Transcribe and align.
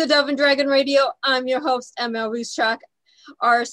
To 0.00 0.06
Dove 0.06 0.28
and 0.30 0.38
Dragon 0.38 0.66
Radio. 0.66 1.10
I'm 1.22 1.46
your 1.46 1.60
host, 1.60 1.92
ML 2.00 2.30
Ruscsak. 2.30 2.78
Our 3.42 3.66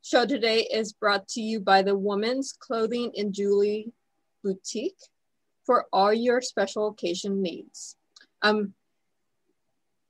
show 0.00 0.24
today 0.24 0.60
is 0.60 0.92
brought 0.92 1.26
to 1.30 1.40
you 1.40 1.58
by 1.58 1.82
the 1.82 1.98
Women's 1.98 2.52
Clothing 2.52 3.10
and 3.16 3.32
Jewelry 3.32 3.90
Boutique 4.44 5.00
for 5.66 5.86
all 5.92 6.12
your 6.12 6.40
special 6.40 6.86
occasion 6.86 7.42
needs. 7.42 7.96
I'm 8.40 8.74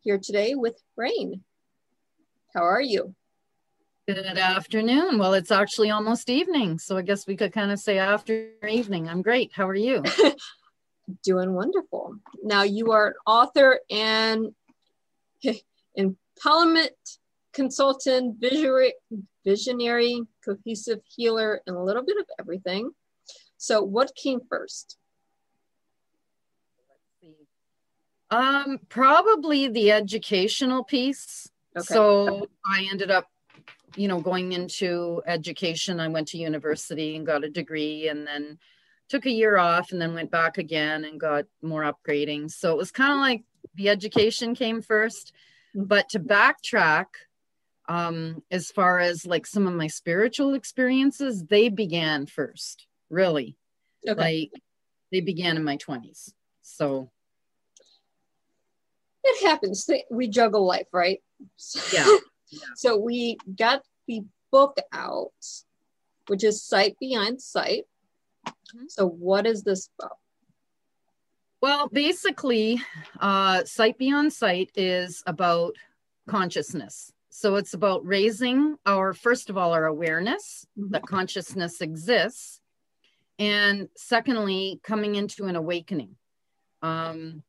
here 0.01 0.19
today 0.23 0.57
with 0.57 0.79
Raine. 0.95 1.41
How 2.55 2.65
are 2.65 2.83
you? 2.83 3.15
Good 4.07 4.19
afternoon. 4.19 5.19
Well, 5.19 5.33
it's 5.33 5.51
actually 5.51 5.89
almost 5.89 6.29
evening, 6.29 6.79
so 6.79 6.99
I 6.99 7.03
guess 7.03 7.27
we 7.27 7.35
could 7.35 7.55
kind 7.55 7.73
of 7.73 7.79
say 7.79 7.97
after 7.97 8.51
evening. 8.69 9.09
I'm 9.09 9.23
great. 9.23 9.53
How 9.55 9.67
are 9.67 9.75
you? 9.75 10.03
Doing 11.25 11.55
wonderful. 11.55 12.17
Now, 12.43 12.63
you 12.63 12.93
are 12.93 13.07
an 13.07 13.15
author 13.27 13.81
and 13.91 14.55
empowerment 15.99 16.89
consultant, 17.53 18.37
visionary, 18.41 18.95
visionary, 19.45 20.23
cohesive 20.45 21.01
healer, 21.05 21.61
and 21.67 21.77
a 21.77 21.83
little 21.83 22.05
bit 22.05 22.17
of 22.19 22.27
everything. 22.39 22.91
So, 23.57 23.83
what 23.83 24.15
came 24.15 24.41
first? 24.49 24.97
Um, 28.31 28.79
probably 28.89 29.69
the 29.69 29.91
educational 29.91 30.85
piece. 30.85 31.51
Okay. 31.77 31.85
So 31.85 32.49
I 32.65 32.87
ended 32.91 33.11
up, 33.11 33.27
you 33.97 34.07
know, 34.07 34.21
going 34.21 34.53
into 34.53 35.21
education. 35.27 35.99
I 35.99 36.09
went 36.09 36.29
to 36.29 36.39
university 36.39 37.17
and 37.17 37.27
got 37.27 37.45
a 37.45 37.51
degree 37.51 38.09
and 38.09 38.27
then 38.27 38.59
took 39.09 39.27
a 39.27 39.31
year 39.31 39.59
off 39.59 39.91
and 39.91 40.01
then 40.01 40.15
went 40.15 40.31
back 40.31 40.59
again 40.59 41.05
and 41.05 41.19
got 41.19 41.45
more 41.61 41.83
upgrading. 41.83 42.53
So 42.53 42.71
it 42.71 42.77
was 42.77 42.93
kind 42.93 43.13
of 43.13 43.19
like 43.19 43.43
the 43.75 43.89
education 43.89 44.55
came 44.55 44.83
first. 44.83 45.33
But 45.75 46.09
to 46.11 46.21
backtrack, 46.21 47.07
um, 47.89 48.43
as 48.51 48.71
far 48.71 48.99
as 48.99 49.27
like 49.27 49.47
some 49.47 49.67
of 49.67 49.75
my 49.75 49.87
spiritual 49.87 50.55
experiences, 50.55 51.45
they 51.45 51.69
began 51.69 52.27
first, 52.27 52.87
really. 53.09 53.57
Okay. 54.09 54.49
Like 54.51 54.63
they 55.13 55.21
began 55.21 55.57
in 55.57 55.65
my 55.65 55.77
20s. 55.77 56.33
So 56.63 57.11
it 59.25 59.47
happens. 59.47 59.89
We 60.11 60.29
juggle 60.29 60.67
life, 60.67 60.87
right? 60.93 61.21
Yeah. 61.93 62.07
so 62.77 62.97
we 62.97 63.39
got 63.59 63.83
the 64.07 64.23
book 64.51 64.79
out, 64.93 65.33
which 66.27 66.45
is 66.45 66.63
Sight 66.63 66.97
Beyond 67.01 67.41
Sight. 67.41 67.85
Mm-hmm. 68.47 68.87
So, 68.89 69.07
what 69.07 69.47
is 69.47 69.63
this 69.63 69.89
about? 69.99 70.17
Well, 71.61 71.89
basically, 71.89 72.81
uh, 73.21 73.65
Sight 73.65 73.99
Beyond 73.99 74.33
Sight 74.33 74.71
is 74.77 75.23
about 75.27 75.77
consciousness. 76.27 77.13
So, 77.29 77.57
it's 77.57 77.75
about 77.75 78.05
raising 78.05 78.77
our, 78.87 79.13
first 79.13 79.51
of 79.51 79.59
all, 79.59 79.73
our 79.73 79.87
awareness 79.87 80.67
mm-hmm. 80.79 80.93
that 80.93 81.03
consciousness 81.03 81.83
exists. 81.83 82.61
And 83.39 83.89
secondly, 83.97 84.81
coming 84.83 85.17
into 85.17 85.45
an 85.45 85.57
awakening. 85.57 86.17
Um, 86.83 87.43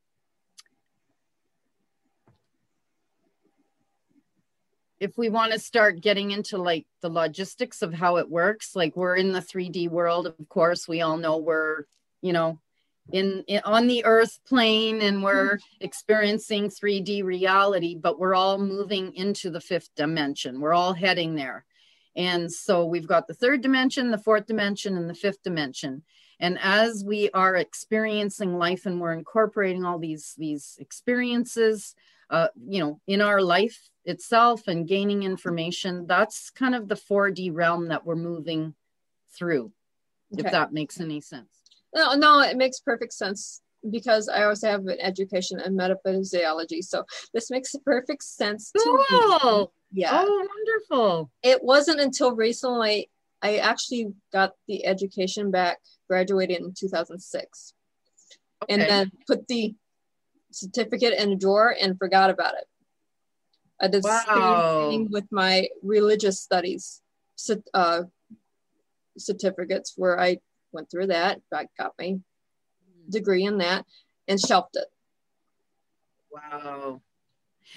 if 4.99 5.17
we 5.17 5.29
want 5.29 5.51
to 5.51 5.59
start 5.59 6.01
getting 6.01 6.31
into 6.31 6.57
like 6.57 6.85
the 7.01 7.09
logistics 7.09 7.81
of 7.81 7.93
how 7.93 8.17
it 8.17 8.29
works 8.29 8.75
like 8.75 8.95
we're 8.95 9.15
in 9.15 9.31
the 9.31 9.39
3d 9.39 9.89
world 9.89 10.27
of 10.27 10.35
course 10.47 10.87
we 10.87 11.01
all 11.01 11.17
know 11.17 11.37
we're 11.37 11.85
you 12.21 12.31
know 12.31 12.59
in, 13.11 13.43
in 13.47 13.61
on 13.65 13.87
the 13.87 14.05
earth 14.05 14.39
plane 14.47 15.01
and 15.01 15.23
we're 15.23 15.59
experiencing 15.79 16.69
3d 16.69 17.23
reality 17.23 17.95
but 17.95 18.19
we're 18.19 18.35
all 18.35 18.57
moving 18.57 19.13
into 19.15 19.49
the 19.49 19.61
fifth 19.61 19.89
dimension. 19.95 20.61
We're 20.61 20.73
all 20.73 20.93
heading 20.93 21.35
there. 21.35 21.65
And 22.15 22.51
so 22.51 22.85
we've 22.85 23.07
got 23.07 23.27
the 23.27 23.33
third 23.33 23.61
dimension 23.61 24.11
the 24.11 24.17
fourth 24.17 24.45
dimension 24.45 24.97
and 24.97 25.09
the 25.09 25.15
fifth 25.15 25.43
dimension. 25.43 26.03
And 26.39 26.57
as 26.59 27.03
we 27.05 27.29
are 27.31 27.55
experiencing 27.55 28.57
life 28.57 28.85
and 28.85 28.99
we're 28.99 29.13
incorporating 29.13 29.85
all 29.85 29.99
these 29.99 30.35
these 30.37 30.77
experiences 30.79 31.95
uh, 32.31 32.47
you 32.65 32.79
know 32.79 32.99
in 33.07 33.21
our 33.21 33.41
life 33.41 33.89
itself 34.05 34.67
and 34.67 34.87
gaining 34.87 35.23
information 35.23 36.07
that's 36.07 36.49
kind 36.49 36.73
of 36.73 36.87
the 36.87 36.95
4d 36.95 37.53
realm 37.53 37.89
that 37.89 38.05
we're 38.05 38.15
moving 38.15 38.73
through 39.37 39.71
okay. 40.33 40.45
if 40.45 40.51
that 40.51 40.73
makes 40.73 40.99
any 40.99 41.21
sense 41.21 41.60
no 41.93 42.13
no 42.13 42.41
it 42.41 42.57
makes 42.57 42.79
perfect 42.79 43.13
sense 43.13 43.61
because 43.89 44.29
i 44.29 44.43
also 44.43 44.69
have 44.69 44.85
an 44.87 44.97
education 44.99 45.59
in 45.59 45.75
metaphysiology 45.75 46.81
so 46.81 47.03
this 47.33 47.49
makes 47.49 47.75
perfect 47.85 48.23
sense 48.23 48.71
to 48.71 49.05
cool. 49.09 49.73
yeah 49.91 50.09
oh 50.13 50.47
wonderful 50.55 51.31
it 51.41 51.63
wasn't 51.63 51.99
until 51.99 52.35
recently 52.35 53.09
i 53.41 53.57
actually 53.57 54.07
got 54.31 54.51
the 54.67 54.85
education 54.85 55.49
back 55.49 55.79
graduated 56.07 56.61
in 56.61 56.73
2006 56.77 57.73
okay. 58.63 58.73
and 58.73 58.81
then 58.83 59.11
put 59.27 59.47
the 59.47 59.73
certificate 60.51 61.13
in 61.13 61.31
a 61.31 61.35
drawer 61.35 61.75
and 61.81 61.97
forgot 61.97 62.29
about 62.29 62.53
it 62.53 62.65
I 63.81 63.87
did 63.87 64.03
wow. 64.03 64.89
same 64.91 64.91
thing 64.91 65.11
with 65.11 65.25
my 65.31 65.67
religious 65.81 66.39
studies 66.39 67.01
uh, 67.73 68.03
certificates 69.17 69.93
where 69.97 70.19
I 70.19 70.37
went 70.71 70.89
through 70.89 71.07
that, 71.07 71.41
I 71.53 71.67
got 71.77 71.93
my 71.99 72.17
degree 73.09 73.43
in 73.43 73.57
that 73.59 73.85
and 74.27 74.39
shelved 74.39 74.75
it. 74.75 74.87
Wow. 76.31 77.01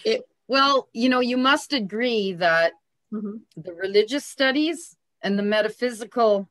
It 0.05 0.23
well, 0.47 0.89
you 0.93 1.09
know, 1.09 1.21
you 1.21 1.37
must 1.37 1.73
agree 1.73 2.33
that 2.35 2.73
mm-hmm. 3.13 3.37
the 3.57 3.73
religious 3.73 4.25
studies 4.25 4.97
and 5.23 5.39
the 5.39 5.43
metaphysical 5.43 6.49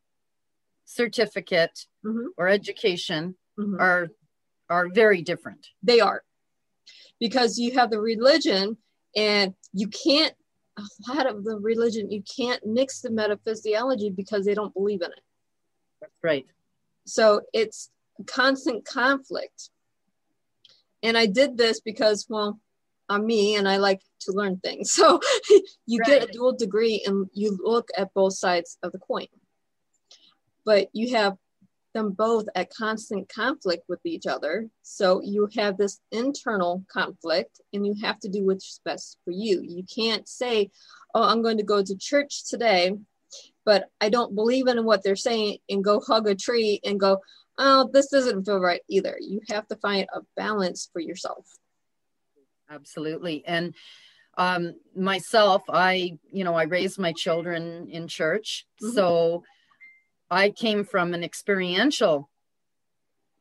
certificate 0.86 1.86
mm-hmm. 2.06 2.28
or 2.38 2.48
education 2.48 3.36
mm-hmm. 3.60 3.80
are 3.80 4.10
are 4.70 4.90
very 4.90 5.22
different. 5.22 5.68
They 5.84 6.00
are. 6.00 6.24
Because 7.20 7.58
you 7.58 7.74
have 7.74 7.92
the 7.92 8.00
religion 8.00 8.78
and 9.16 9.54
you 9.74 9.88
can't 9.88 10.34
a 10.78 11.14
lot 11.14 11.28
of 11.28 11.44
the 11.44 11.56
religion 11.58 12.10
you 12.10 12.24
can't 12.24 12.66
mix 12.66 13.02
the 13.02 13.12
metaphysiology 13.12 14.10
because 14.10 14.44
they 14.44 14.56
don't 14.56 14.74
believe 14.74 15.02
in 15.04 15.12
it 15.12 15.22
right 16.22 16.46
so 17.06 17.42
it's 17.54 17.90
constant 18.28 18.86
conflict 18.86 19.70
and 21.02 21.18
i 21.18 21.26
did 21.26 21.58
this 21.58 21.80
because 21.82 22.26
well 22.30 22.60
i'm 23.10 23.26
me 23.26 23.56
and 23.56 23.68
i 23.68 23.78
like 23.78 24.02
to 24.20 24.32
learn 24.32 24.58
things 24.58 24.92
so 25.00 25.20
you 25.86 26.00
right. 26.00 26.08
get 26.08 26.24
a 26.24 26.32
dual 26.32 26.54
degree 26.54 27.04
and 27.06 27.28
you 27.34 27.58
look 27.64 27.90
at 27.98 28.14
both 28.14 28.34
sides 28.34 28.78
of 28.84 28.92
the 28.92 29.00
coin 29.00 29.28
but 30.66 30.88
you 30.94 31.16
have 31.16 31.38
them 31.94 32.12
both 32.12 32.46
at 32.56 32.74
constant 32.74 33.30
conflict 33.30 33.84
with 33.88 34.00
each 34.04 34.26
other. 34.26 34.68
So 34.82 35.22
you 35.24 35.48
have 35.56 35.78
this 35.78 36.00
internal 36.12 36.84
conflict 36.92 37.62
and 37.72 37.86
you 37.86 37.96
have 38.02 38.20
to 38.22 38.30
do 38.30 38.46
what's 38.46 38.82
best 38.84 39.18
for 39.24 39.32
you. 39.32 39.62
You 39.62 39.84
can't 39.84 40.28
say, 40.28 40.72
Oh, 41.16 41.24
I'm 41.24 41.44
going 41.44 41.58
to 41.58 41.64
go 41.64 41.84
to 41.84 41.96
church 41.96 42.46
today, 42.50 42.94
but 43.66 43.90
I 44.02 44.10
don't 44.10 44.36
believe 44.36 44.68
in 44.68 44.84
what 44.84 45.04
they're 45.04 45.16
saying 45.16 45.58
and 45.70 45.84
go 45.84 46.00
hug 46.00 46.28
a 46.28 46.36
tree 46.36 46.80
and 46.84 47.00
go, 47.00 47.20
Oh, 47.58 47.90
this 47.94 48.08
doesn't 48.08 48.46
feel 48.46 48.60
right 48.60 48.82
either. 48.90 49.16
You 49.20 49.42
have 49.50 49.68
to 49.68 49.76
find 49.76 50.08
a 50.14 50.22
balance 50.36 50.90
for 50.92 51.00
yourself. 51.00 51.46
Absolutely. 52.70 53.44
And 53.46 53.76
um, 54.38 54.74
myself, 54.96 55.62
I, 55.70 56.18
you 56.32 56.44
know, 56.44 56.56
I 56.56 56.64
raised 56.64 56.98
my 56.98 57.14
children 57.14 57.88
in 57.90 58.08
church. 58.08 58.66
Mm-hmm. 58.82 58.96
So 58.96 59.44
I 60.32 60.50
came 60.50 60.84
from 60.84 61.14
an 61.14 61.24
experiential 61.24 62.30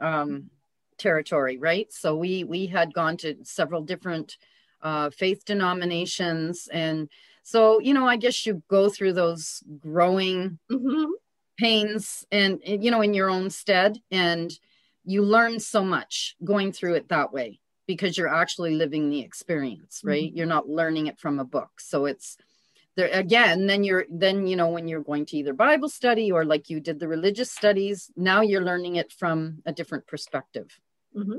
um, 0.01 0.51
territory, 0.99 1.57
right? 1.57 1.91
So 1.93 2.17
we 2.17 2.45
we 2.45 2.67
had 2.67 2.93
gone 2.93 3.17
to 3.19 3.37
several 3.45 3.83
different 3.83 4.37
uh, 4.83 5.11
faith 5.11 5.45
denominations, 5.45 6.69
and 6.71 7.09
so 7.43 7.81
you 7.81 7.95
know, 7.95 8.07
I 8.07 8.17
guess 8.17 8.47
you 8.47 8.63
go 8.69 8.89
through 8.89 9.15
those 9.15 9.63
growing 9.79 10.59
mm-hmm. 10.71 11.11
pains, 11.59 12.25
and 12.31 12.61
you 12.65 12.91
know, 12.91 13.03
in 13.03 13.15
your 13.15 13.31
own 13.31 13.51
stead, 13.51 13.99
and 14.11 14.53
you 15.05 15.23
learn 15.23 15.59
so 15.61 15.85
much 15.85 16.37
going 16.45 16.73
through 16.73 16.95
it 16.95 17.09
that 17.09 17.33
way 17.33 17.61
because 17.87 18.17
you're 18.17 18.33
actually 18.33 18.77
living 18.77 19.11
the 19.11 19.21
experience, 19.21 20.03
right? 20.05 20.25
Mm-hmm. 20.25 20.37
You're 20.37 20.47
not 20.47 20.69
learning 20.69 21.09
it 21.09 21.19
from 21.19 21.41
a 21.41 21.45
book, 21.45 21.81
so 21.81 22.07
it's 22.07 22.39
there 22.97 23.09
again 23.13 23.67
then 23.67 23.85
you're 23.85 24.05
then 24.11 24.47
you 24.47 24.57
know 24.57 24.69
when 24.69 24.87
you're 24.87 25.03
going 25.03 25.25
to 25.25 25.37
either 25.37 25.53
bible 25.53 25.89
study 25.89 26.31
or 26.31 26.45
like 26.45 26.69
you 26.69 26.81
did 26.81 27.01
the 27.01 27.09
religious 27.09 27.51
studies 27.51 28.11
now 28.17 28.41
you're 28.41 28.65
learning 28.65 28.97
it 28.97 29.11
from 29.13 29.63
a 29.65 29.73
different 29.73 30.07
perspective 30.07 30.79
mm-hmm. 31.17 31.39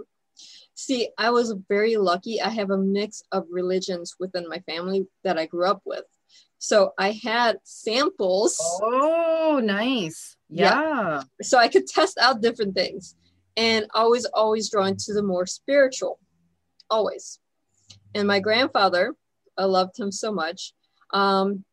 See 0.75 1.09
i 1.17 1.29
was 1.29 1.55
very 1.69 1.97
lucky. 1.97 2.41
I 2.41 2.49
have 2.49 2.71
a 2.71 2.77
mix 2.77 3.23
of 3.31 3.45
religions 3.49 4.15
within 4.19 4.47
my 4.49 4.59
family 4.59 5.07
that 5.23 5.37
i 5.37 5.45
grew 5.45 5.65
up 5.65 5.81
with. 5.85 6.03
So 6.57 6.91
i 6.97 7.11
had 7.11 7.57
samples. 7.63 8.57
Oh 8.81 9.61
nice. 9.63 10.35
Yeah, 10.49 10.79
yeah. 10.79 11.23
so 11.41 11.57
i 11.57 11.67
could 11.67 11.87
test 11.87 12.17
out 12.19 12.41
different 12.41 12.75
things. 12.75 13.15
And 13.55 13.85
always 13.93 14.25
always 14.25 14.69
drawn 14.69 14.95
to 14.97 15.13
the 15.13 15.23
more 15.23 15.45
spiritual. 15.45 16.19
Always. 16.89 17.39
And 18.15 18.27
my 18.27 18.39
grandfather, 18.39 19.15
I 19.57 19.65
loved 19.65 19.97
him 19.97 20.11
so 20.11 20.31
much, 20.31 20.73
um, 21.11 21.63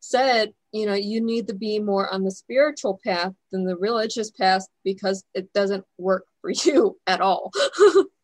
said, 0.00 0.52
you 0.72 0.86
know, 0.86 0.94
you 0.94 1.20
need 1.20 1.46
to 1.48 1.54
be 1.54 1.78
more 1.78 2.12
on 2.12 2.24
the 2.24 2.30
spiritual 2.30 3.00
path 3.02 3.32
than 3.50 3.64
the 3.64 3.76
religious 3.76 4.30
path 4.30 4.66
because 4.84 5.24
it 5.34 5.52
doesn't 5.52 5.84
work 5.96 6.24
for 6.40 6.50
you 6.64 6.98
at 7.06 7.20
all. 7.20 7.50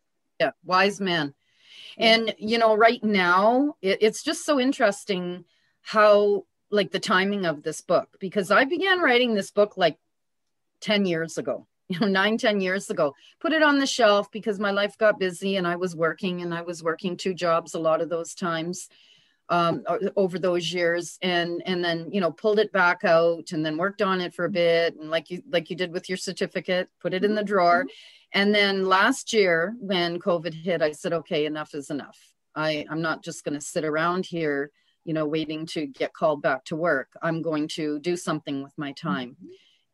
wise 0.65 0.99
man. 0.99 1.33
And, 1.97 2.35
you 2.37 2.57
know, 2.57 2.75
right 2.75 3.03
now, 3.03 3.75
it, 3.81 3.99
it's 4.01 4.23
just 4.23 4.45
so 4.45 4.59
interesting 4.59 5.45
how, 5.81 6.43
like, 6.69 6.91
the 6.91 6.99
timing 6.99 7.45
of 7.45 7.63
this 7.63 7.79
book, 7.81 8.09
because 8.19 8.51
I 8.51 8.65
began 8.65 8.99
writing 8.99 9.33
this 9.33 9.51
book 9.51 9.77
like 9.77 9.97
10 10.81 11.05
years 11.05 11.37
ago 11.37 11.67
you 11.87 11.99
know 11.99 12.07
nine 12.07 12.37
ten 12.37 12.61
years 12.61 12.89
ago. 12.89 13.13
Put 13.39 13.53
it 13.53 13.61
on 13.61 13.77
the 13.77 13.85
shelf 13.85 14.31
because 14.31 14.59
my 14.59 14.71
life 14.71 14.97
got 14.97 15.19
busy 15.19 15.55
and 15.55 15.67
i 15.67 15.75
was 15.75 15.95
working 15.95 16.41
and 16.41 16.51
i 16.51 16.63
was 16.63 16.81
working 16.81 17.15
two 17.15 17.33
jobs 17.35 17.75
a 17.75 17.79
lot 17.79 18.01
of 18.01 18.09
those 18.09 18.33
times 18.33 18.89
um, 19.49 19.83
over 20.15 20.39
those 20.39 20.73
years 20.73 21.19
and 21.21 21.61
and 21.65 21.83
then 21.83 22.09
you 22.11 22.19
know 22.19 22.31
pulled 22.31 22.59
it 22.59 22.71
back 22.71 23.03
out 23.03 23.51
and 23.51 23.63
then 23.63 23.77
worked 23.77 24.01
on 24.01 24.19
it 24.19 24.33
for 24.33 24.45
a 24.45 24.49
bit 24.49 24.95
and 24.95 25.11
like 25.11 25.29
you 25.29 25.43
like 25.49 25.69
you 25.69 25.75
did 25.75 25.91
with 25.91 26.09
your 26.09 26.17
certificate 26.17 26.89
put 26.99 27.13
it 27.13 27.23
in 27.23 27.35
the 27.35 27.43
drawer. 27.43 27.83
Mm-hmm. 27.83 28.39
and 28.39 28.55
then 28.55 28.85
last 28.85 29.33
year 29.33 29.75
when 29.79 30.19
covid 30.19 30.53
hit 30.53 30.81
i 30.81 30.91
said 30.91 31.13
okay 31.13 31.45
enough 31.45 31.75
is 31.75 31.89
enough. 31.91 32.17
I 32.55 32.85
i'm 32.89 33.01
not 33.01 33.23
just 33.23 33.43
going 33.43 33.53
to 33.53 33.61
sit 33.61 33.85
around 33.85 34.25
here 34.25 34.71
you 35.03 35.13
know 35.13 35.27
waiting 35.27 35.67
to 35.67 35.85
get 35.85 36.13
called 36.13 36.41
back 36.41 36.65
to 36.65 36.75
work. 36.75 37.09
I'm 37.21 37.43
going 37.43 37.67
to 37.69 37.99
do 37.99 38.17
something 38.17 38.63
with 38.63 38.73
my 38.77 38.93
time. 38.93 39.37
Mm-hmm. 39.37 39.47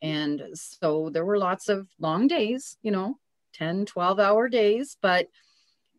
And 0.03 0.43
so 0.53 1.09
there 1.11 1.25
were 1.25 1.37
lots 1.37 1.67
of 1.67 1.89
long 1.99 2.27
days 2.27 2.77
you 2.81 2.91
know 2.91 3.17
10 3.55 3.85
12 3.85 4.17
hour 4.17 4.47
days 4.47 4.95
but 5.01 5.27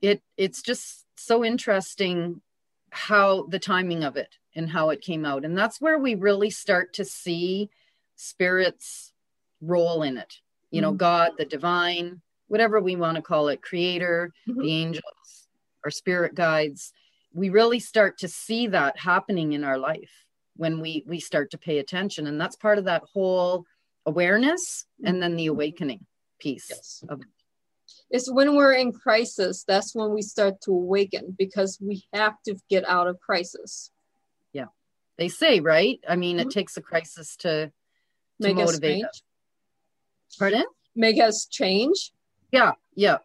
it 0.00 0.22
it's 0.38 0.62
just 0.62 1.04
so 1.18 1.44
interesting 1.44 2.40
how 2.92 3.46
the 3.46 3.58
timing 3.58 4.04
of 4.04 4.16
it 4.16 4.36
and 4.54 4.70
how 4.70 4.90
it 4.90 5.00
came 5.00 5.24
out 5.24 5.44
and 5.44 5.56
that's 5.56 5.80
where 5.80 5.98
we 5.98 6.14
really 6.14 6.50
start 6.50 6.92
to 6.92 7.04
see 7.04 7.70
spirit's 8.16 9.12
role 9.60 10.02
in 10.02 10.16
it 10.16 10.34
you 10.70 10.80
know 10.80 10.90
mm-hmm. 10.90 10.98
god 10.98 11.32
the 11.38 11.44
divine 11.44 12.20
whatever 12.48 12.80
we 12.80 12.94
want 12.94 13.16
to 13.16 13.22
call 13.22 13.48
it 13.48 13.62
creator 13.62 14.30
mm-hmm. 14.48 14.60
the 14.60 14.72
angels 14.72 15.48
our 15.84 15.90
spirit 15.90 16.34
guides 16.34 16.92
we 17.34 17.48
really 17.48 17.80
start 17.80 18.18
to 18.18 18.28
see 18.28 18.66
that 18.66 18.98
happening 18.98 19.52
in 19.54 19.64
our 19.64 19.78
life 19.78 20.26
when 20.56 20.80
we 20.80 21.02
we 21.06 21.18
start 21.18 21.50
to 21.50 21.58
pay 21.58 21.78
attention 21.78 22.26
and 22.26 22.40
that's 22.40 22.56
part 22.56 22.78
of 22.78 22.84
that 22.84 23.02
whole 23.12 23.64
awareness 24.06 24.86
and 25.04 25.22
then 25.22 25.36
the 25.36 25.46
awakening 25.46 26.04
piece 26.40 26.66
yes. 26.68 27.04
of 27.08 27.20
it. 27.20 27.26
It's 28.10 28.30
when 28.30 28.56
we're 28.56 28.74
in 28.74 28.92
crisis, 28.92 29.64
that's 29.66 29.94
when 29.94 30.12
we 30.12 30.22
start 30.22 30.60
to 30.62 30.70
awaken 30.70 31.34
because 31.38 31.78
we 31.80 32.04
have 32.12 32.34
to 32.46 32.56
get 32.68 32.86
out 32.88 33.08
of 33.08 33.18
crisis. 33.20 33.90
Yeah. 34.52 34.66
They 35.16 35.28
say, 35.28 35.60
right? 35.60 35.98
I 36.08 36.16
mean, 36.16 36.36
mm-hmm. 36.36 36.48
it 36.48 36.52
takes 36.52 36.76
a 36.76 36.82
crisis 36.82 37.36
to, 37.36 37.66
to 37.66 37.72
make 38.40 38.56
motivate 38.56 39.04
us. 39.04 39.22
us. 40.28 40.36
Pardon? 40.38 40.64
Make 40.94 41.20
us 41.20 41.46
change. 41.46 42.12
Yeah, 42.50 42.72
yeah. 42.94 43.18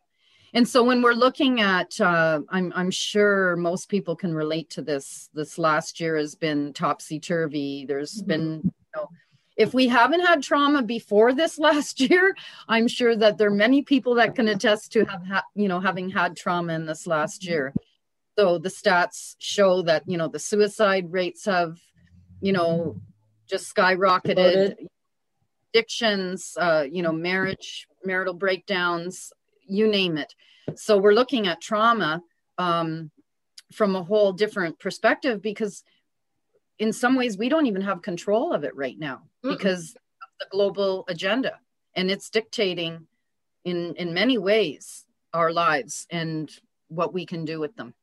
And 0.54 0.66
so 0.68 0.84
when 0.84 1.02
we're 1.02 1.12
looking 1.12 1.60
at, 1.60 2.00
uh, 2.00 2.40
I'm, 2.50 2.72
I'm 2.74 2.92
sure 2.92 3.58
most 3.58 3.90
people 3.90 4.16
can 4.16 4.34
relate 4.34 4.70
to 4.72 4.82
this. 4.82 5.30
This 5.34 5.58
last 5.58 6.00
year 6.00 6.16
has 6.16 6.36
been 6.36 6.72
topsy 6.72 7.20
turvy. 7.20 7.86
There's 7.86 8.20
mm-hmm. 8.20 8.28
been, 8.28 8.74
if 9.58 9.74
we 9.74 9.88
haven't 9.88 10.22
had 10.22 10.44
trauma 10.44 10.84
before 10.84 11.34
this 11.34 11.58
last 11.68 12.00
year, 12.00 12.36
I'm 12.68 12.88
sure 12.88 13.16
that 13.16 13.38
there 13.38 13.50
are 13.50 13.52
many 13.56 13.82
people 13.82 14.16
that 14.16 14.36
can 14.36 14.48
attest 14.48 14.92
to 14.94 15.04
have 15.06 15.26
ha- 15.26 15.46
you 15.56 15.68
know 15.68 15.80
having 15.80 16.10
had 16.10 16.38
trauma 16.38 16.74
in 16.74 16.86
this 16.86 17.08
last 17.08 17.46
year. 17.46 17.74
So 18.38 18.60
the 18.60 18.70
stats 18.70 19.36
show 19.40 19.82
that 19.84 20.04
you 20.06 20.18
know 20.18 20.28
the 20.28 20.40
suicide 20.40 21.12
rates 21.12 21.46
have 21.46 21.80
you 22.40 22.54
know 22.54 23.02
just 23.48 23.74
skyrocketed. 23.76 24.76
Addictions, 25.74 26.56
uh, 26.60 26.86
you 26.90 27.04
know, 27.04 27.12
marriage, 27.12 27.88
marital 28.04 28.34
breakdowns, 28.34 29.34
you 29.68 29.88
name 29.88 30.18
it. 30.18 30.34
So 30.76 30.98
we're 30.98 31.14
looking 31.14 31.46
at 31.46 31.62
trauma 31.62 32.22
um, 32.58 33.12
from 33.74 33.96
a 33.96 34.04
whole 34.04 34.32
different 34.32 34.80
perspective 34.80 35.42
because 35.42 35.84
in 36.80 36.94
some 36.94 37.16
ways 37.16 37.38
we 37.38 37.50
don't 37.50 37.66
even 37.66 37.82
have 37.82 38.02
control 38.02 38.54
of 38.54 38.64
it 38.64 38.76
right 38.76 38.98
now 38.98 39.24
Mm-mm. 39.44 39.58
because 39.58 39.96
of 39.96 40.30
the 40.40 40.48
global 40.52 41.06
agenda. 41.08 41.60
And 41.96 42.12
it's 42.12 42.30
dictating 42.30 43.08
in 43.66 43.96
in 43.96 44.14
many 44.14 44.38
ways 44.38 45.06
our 45.34 45.52
lives 45.52 46.08
and 46.10 46.52
what 46.88 47.14
we 47.14 47.26
can 47.26 47.46
do 47.46 47.60
with 47.60 47.76
them. 47.76 47.94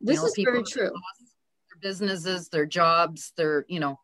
This 0.00 0.16
you 0.16 0.22
know, 0.22 0.26
is 0.26 0.34
very 0.38 0.62
true. 0.62 0.90
their 0.90 1.80
businesses 1.80 2.48
their 2.48 2.66
jobs 2.66 3.32
their 3.36 3.64
you 3.68 3.80
know 3.80 4.00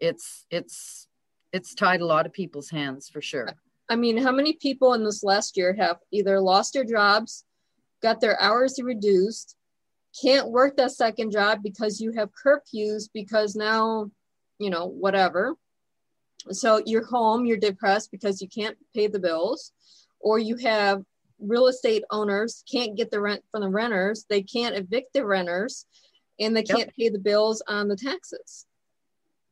it's 0.00 0.46
it's 0.50 1.06
it's 1.52 1.74
tied 1.74 2.00
a 2.00 2.06
lot 2.06 2.26
of 2.26 2.32
people's 2.32 2.70
hands 2.70 3.08
for 3.08 3.22
sure. 3.22 3.48
I 3.88 3.96
mean 3.96 4.16
how 4.18 4.32
many 4.32 4.54
people 4.54 4.94
in 4.94 5.04
this 5.04 5.22
last 5.22 5.56
year 5.56 5.74
have 5.74 5.98
either 6.10 6.40
lost 6.40 6.74
their 6.74 6.84
jobs 6.84 7.44
got 8.02 8.20
their 8.20 8.40
hours 8.40 8.78
reduced 8.82 9.56
can't 10.20 10.50
work 10.50 10.76
that 10.76 10.92
second 10.92 11.30
job 11.30 11.60
because 11.62 12.00
you 12.00 12.12
have 12.12 12.30
curfews 12.32 13.08
because 13.12 13.54
now, 13.54 14.10
you 14.58 14.70
know, 14.70 14.86
whatever. 14.86 15.54
So 16.50 16.82
you're 16.84 17.06
home, 17.06 17.44
you're 17.44 17.58
depressed 17.58 18.10
because 18.10 18.40
you 18.40 18.48
can't 18.48 18.76
pay 18.94 19.06
the 19.06 19.18
bills, 19.18 19.72
or 20.20 20.38
you 20.38 20.56
have 20.56 21.02
real 21.38 21.68
estate 21.68 22.04
owners 22.10 22.64
can't 22.70 22.96
get 22.96 23.10
the 23.10 23.20
rent 23.20 23.42
from 23.50 23.62
the 23.62 23.68
renters, 23.68 24.26
they 24.28 24.42
can't 24.42 24.76
evict 24.76 25.12
the 25.12 25.24
renters, 25.24 25.86
and 26.38 26.56
they 26.56 26.62
can't 26.62 26.80
yep. 26.80 26.96
pay 26.96 27.08
the 27.08 27.18
bills 27.18 27.62
on 27.68 27.88
the 27.88 27.96
taxes. 27.96 28.66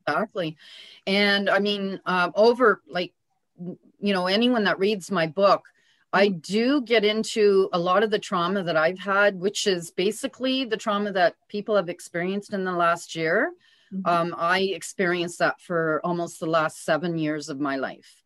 Exactly. 0.07 0.57
And 1.05 1.49
I 1.49 1.59
mean, 1.59 1.99
um, 2.05 2.31
over 2.35 2.81
like, 2.89 3.13
you 3.57 4.13
know, 4.13 4.27
anyone 4.27 4.63
that 4.63 4.79
reads 4.79 5.11
my 5.11 5.27
book, 5.27 5.63
I 6.11 6.29
do 6.29 6.81
get 6.81 7.05
into 7.05 7.69
a 7.71 7.79
lot 7.79 8.03
of 8.03 8.09
the 8.09 8.19
trauma 8.19 8.63
that 8.63 8.75
I've 8.75 8.99
had, 8.99 9.39
which 9.39 9.67
is 9.67 9.91
basically 9.91 10.65
the 10.65 10.77
trauma 10.77 11.11
that 11.11 11.35
people 11.47 11.75
have 11.75 11.89
experienced 11.89 12.53
in 12.53 12.63
the 12.63 12.71
last 12.71 13.15
year. 13.15 13.53
Mm-hmm. 13.93 14.09
Um, 14.09 14.35
I 14.37 14.59
experienced 14.61 15.39
that 15.39 15.61
for 15.61 16.01
almost 16.03 16.39
the 16.39 16.45
last 16.47 16.83
seven 16.83 17.17
years 17.17 17.49
of 17.49 17.59
my 17.59 17.75
life. 17.75 18.23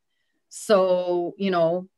So, 0.50 1.34
you 1.38 1.52
know, 1.52 1.90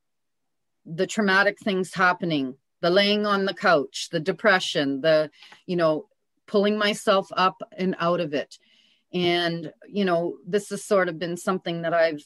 the 0.86 1.08
traumatic 1.08 1.60
things 1.60 1.94
happening, 1.94 2.56
the 2.82 2.90
laying 2.90 3.26
on 3.26 3.46
the 3.46 3.54
couch, 3.54 4.10
the 4.12 4.20
depression, 4.20 5.02
the, 5.02 5.30
you 5.66 5.76
know, 5.76 6.08
pulling 6.48 6.78
myself 6.78 7.28
up 7.36 7.62
and 7.78 7.96
out 8.00 8.20
of 8.20 8.34
it. 8.34 8.58
And, 9.14 9.72
you 9.88 10.06
know, 10.06 10.38
this 10.48 10.70
has 10.70 10.84
sort 10.84 11.10
of 11.10 11.20
been 11.20 11.38
something 11.38 11.84
that 11.84 11.94
I've 11.94 12.24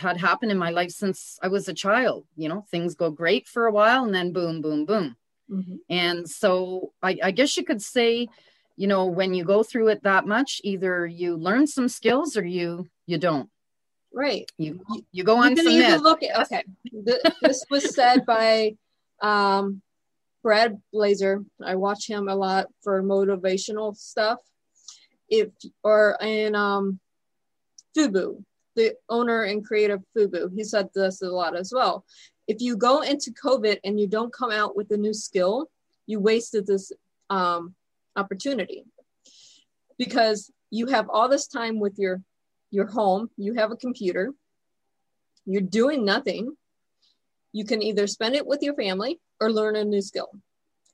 had 0.00 0.16
happened 0.16 0.50
in 0.50 0.58
my 0.58 0.70
life 0.70 0.90
since 0.90 1.38
I 1.42 1.48
was 1.48 1.68
a 1.68 1.74
child. 1.74 2.24
You 2.36 2.48
know, 2.48 2.64
things 2.70 2.94
go 2.94 3.10
great 3.10 3.46
for 3.46 3.66
a 3.66 3.72
while 3.72 4.04
and 4.04 4.14
then 4.14 4.32
boom, 4.32 4.62
boom, 4.62 4.86
boom. 4.86 5.16
Mm-hmm. 5.50 5.76
And 5.90 6.28
so 6.28 6.92
I, 7.02 7.18
I, 7.22 7.30
guess 7.32 7.56
you 7.56 7.64
could 7.64 7.82
say, 7.82 8.28
you 8.76 8.86
know, 8.86 9.06
when 9.06 9.34
you 9.34 9.44
go 9.44 9.62
through 9.62 9.88
it 9.88 10.04
that 10.04 10.26
much, 10.26 10.60
either 10.64 11.06
you 11.06 11.36
learn 11.36 11.66
some 11.66 11.88
skills 11.88 12.36
or 12.36 12.44
you 12.44 12.86
you 13.06 13.18
don't. 13.18 13.50
Right. 14.12 14.50
You 14.58 14.80
you 15.12 15.24
go 15.24 15.36
on 15.36 15.56
some 15.56 15.66
meds. 15.66 16.02
Look 16.02 16.22
at, 16.22 16.40
okay. 16.42 16.64
this 17.42 17.64
was 17.70 17.94
said 17.94 18.24
by 18.26 18.76
um, 19.20 19.82
Brad 20.42 20.80
Blazer. 20.92 21.44
I 21.64 21.74
watch 21.74 22.08
him 22.08 22.28
a 22.28 22.34
lot 22.34 22.66
for 22.82 23.02
motivational 23.02 23.96
stuff. 23.96 24.38
If 25.28 25.48
or 25.82 26.16
in 26.20 26.54
um, 26.54 27.00
Fubu, 27.96 28.44
the 28.80 28.94
owner 29.08 29.42
and 29.42 29.64
creator 29.64 29.94
of 29.94 30.04
Fubu, 30.16 30.50
he 30.54 30.64
said 30.64 30.88
this 30.94 31.22
a 31.22 31.28
lot 31.28 31.56
as 31.56 31.72
well. 31.74 32.04
If 32.48 32.60
you 32.60 32.76
go 32.76 33.02
into 33.02 33.30
COVID 33.32 33.78
and 33.84 34.00
you 34.00 34.06
don't 34.06 34.32
come 34.32 34.50
out 34.50 34.76
with 34.76 34.90
a 34.90 34.96
new 34.96 35.14
skill, 35.14 35.70
you 36.06 36.18
wasted 36.18 36.66
this 36.66 36.90
um, 37.28 37.74
opportunity 38.16 38.84
because 39.98 40.50
you 40.70 40.86
have 40.86 41.08
all 41.10 41.28
this 41.28 41.46
time 41.46 41.78
with 41.78 41.98
your 41.98 42.22
your 42.70 42.86
home. 42.86 43.30
You 43.36 43.54
have 43.54 43.72
a 43.72 43.76
computer. 43.76 44.32
You're 45.44 45.70
doing 45.80 46.04
nothing. 46.04 46.56
You 47.52 47.64
can 47.64 47.82
either 47.82 48.06
spend 48.06 48.36
it 48.36 48.46
with 48.46 48.62
your 48.62 48.74
family 48.74 49.20
or 49.40 49.52
learn 49.52 49.76
a 49.76 49.84
new 49.84 50.00
skill 50.00 50.30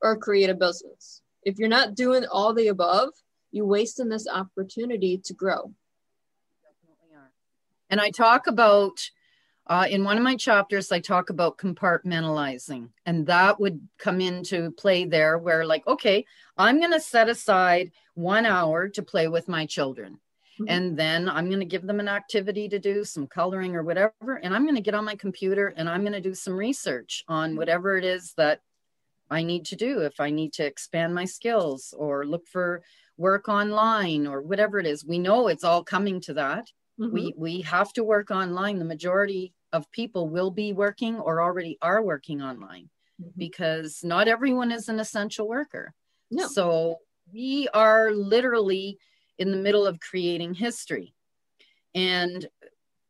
or 0.03 0.17
create 0.17 0.51
a 0.51 0.55
business. 0.55 1.21
If 1.43 1.59
you're 1.59 1.69
not 1.69 1.95
doing 1.95 2.25
all 2.27 2.55
the 2.55 2.69
above, 2.69 3.11
you're 3.53 3.67
wasting 3.67 4.09
this 4.09 4.27
opportunity 4.27 5.19
to 5.25 5.35
grow. 5.35 5.73
And 7.91 8.01
I 8.01 8.11
talk 8.11 8.47
about, 8.47 9.11
uh, 9.67 9.87
in 9.89 10.05
one 10.05 10.17
of 10.17 10.23
my 10.23 10.37
chapters, 10.37 10.93
I 10.93 11.01
talk 11.01 11.31
about 11.31 11.59
compartmentalizing. 11.59 12.91
And 13.05 13.27
that 13.27 13.59
would 13.61 13.87
come 13.99 14.21
into 14.21 14.71
play 14.73 15.05
there 15.05 15.39
where, 15.39 15.65
like, 15.65 15.87
okay, 15.87 16.25
I'm 16.57 16.79
going 16.79 16.93
to 16.93 17.01
set 17.01 17.29
aside 17.29 17.93
one 18.15 18.47
hour 18.47 18.89
to 18.89 19.03
play 19.03 19.29
with 19.29 19.49
my 19.49 19.67
children. 19.67 20.21
Mm-hmm. 20.59 20.69
And 20.69 20.97
then 20.97 21.29
I'm 21.29 21.49
going 21.49 21.61
to 21.61 21.67
give 21.67 21.87
them 21.87 22.01
an 22.01 22.09
activity 22.09 22.69
to 22.69 22.79
do, 22.79 23.05
some 23.05 23.27
coloring 23.27 23.77
or 23.77 23.83
whatever. 23.83 24.41
And 24.43 24.55
I'm 24.55 24.65
going 24.65 24.77
to 24.77 24.81
get 24.81 24.95
on 24.95 25.05
my 25.05 25.15
computer 25.15 25.75
and 25.77 25.89
I'm 25.89 26.01
going 26.01 26.13
to 26.15 26.21
do 26.21 26.35
some 26.35 26.55
research 26.55 27.25
on 27.29 27.57
whatever 27.57 27.97
it 27.97 28.05
is 28.05 28.33
that 28.37 28.61
I 29.29 29.43
need 29.43 29.67
to 29.67 29.77
do, 29.77 30.01
if 30.01 30.21
I 30.21 30.31
need 30.31 30.53
to 30.55 30.65
expand 30.65 31.15
my 31.15 31.25
skills 31.25 31.93
or 31.97 32.25
look 32.25 32.47
for 32.47 32.83
work 33.17 33.49
online 33.49 34.27
or 34.27 34.41
whatever 34.41 34.79
it 34.79 34.87
is. 34.87 35.05
We 35.05 35.19
know 35.19 35.49
it's 35.49 35.65
all 35.65 35.83
coming 35.85 36.21
to 36.23 36.35
that. 36.35 36.71
Mm-hmm. 37.01 37.13
We 37.13 37.35
we 37.37 37.61
have 37.63 37.93
to 37.95 38.05
work 38.05 38.31
online. 38.31 38.79
The 38.79 38.85
majority 38.85 39.53
of 39.73 39.91
people 39.91 40.29
will 40.29 40.51
be 40.51 40.73
working 40.73 41.19
or 41.19 41.43
already 41.43 41.77
are 41.83 42.03
working 42.03 42.41
online 42.43 42.89
mm-hmm. 43.21 43.31
because 43.37 44.03
not 44.03 44.29
everyone 44.29 44.73
is 44.73 44.89
an 44.89 44.99
essential 45.01 45.47
worker. 45.49 45.93
No. 46.31 46.49
So 46.49 46.97
we 47.33 47.69
are 47.75 48.13
literally 48.13 48.99
in 49.39 49.51
the 49.51 49.57
middle 49.59 49.87
of 49.87 50.01
creating 50.01 50.55
history. 50.55 51.15
And 51.95 52.47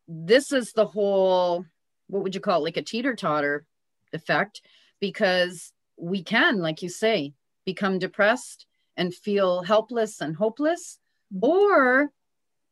this 0.08 0.52
is 0.52 0.72
the 0.72 0.86
whole, 0.86 1.64
what 2.08 2.22
would 2.22 2.34
you 2.34 2.40
call 2.40 2.60
it, 2.60 2.64
like 2.64 2.76
a 2.76 2.82
teeter 2.82 3.14
totter 3.14 3.64
effect, 4.12 4.62
because 5.00 5.72
we 5.96 6.22
can, 6.22 6.58
like 6.58 6.82
you 6.82 6.88
say, 6.88 7.34
become 7.64 7.98
depressed 7.98 8.66
and 8.96 9.14
feel 9.14 9.62
helpless 9.62 10.20
and 10.20 10.36
hopeless, 10.36 10.98
mm-hmm. 11.34 11.46
or 11.46 12.12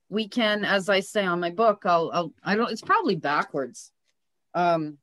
we 0.09 0.29
can, 0.29 0.65
as 0.65 0.89
I 0.89 1.01
say 1.01 1.25
on 1.25 1.41
my 1.41 1.51
book, 1.51 1.83
I'll, 1.85 2.11
I'll 2.13 2.33
I 2.45 2.57
don't, 2.57 2.71
it's 2.71 2.83
probably 2.83 3.17
backwards. 3.17 3.91
Um, 4.55 4.99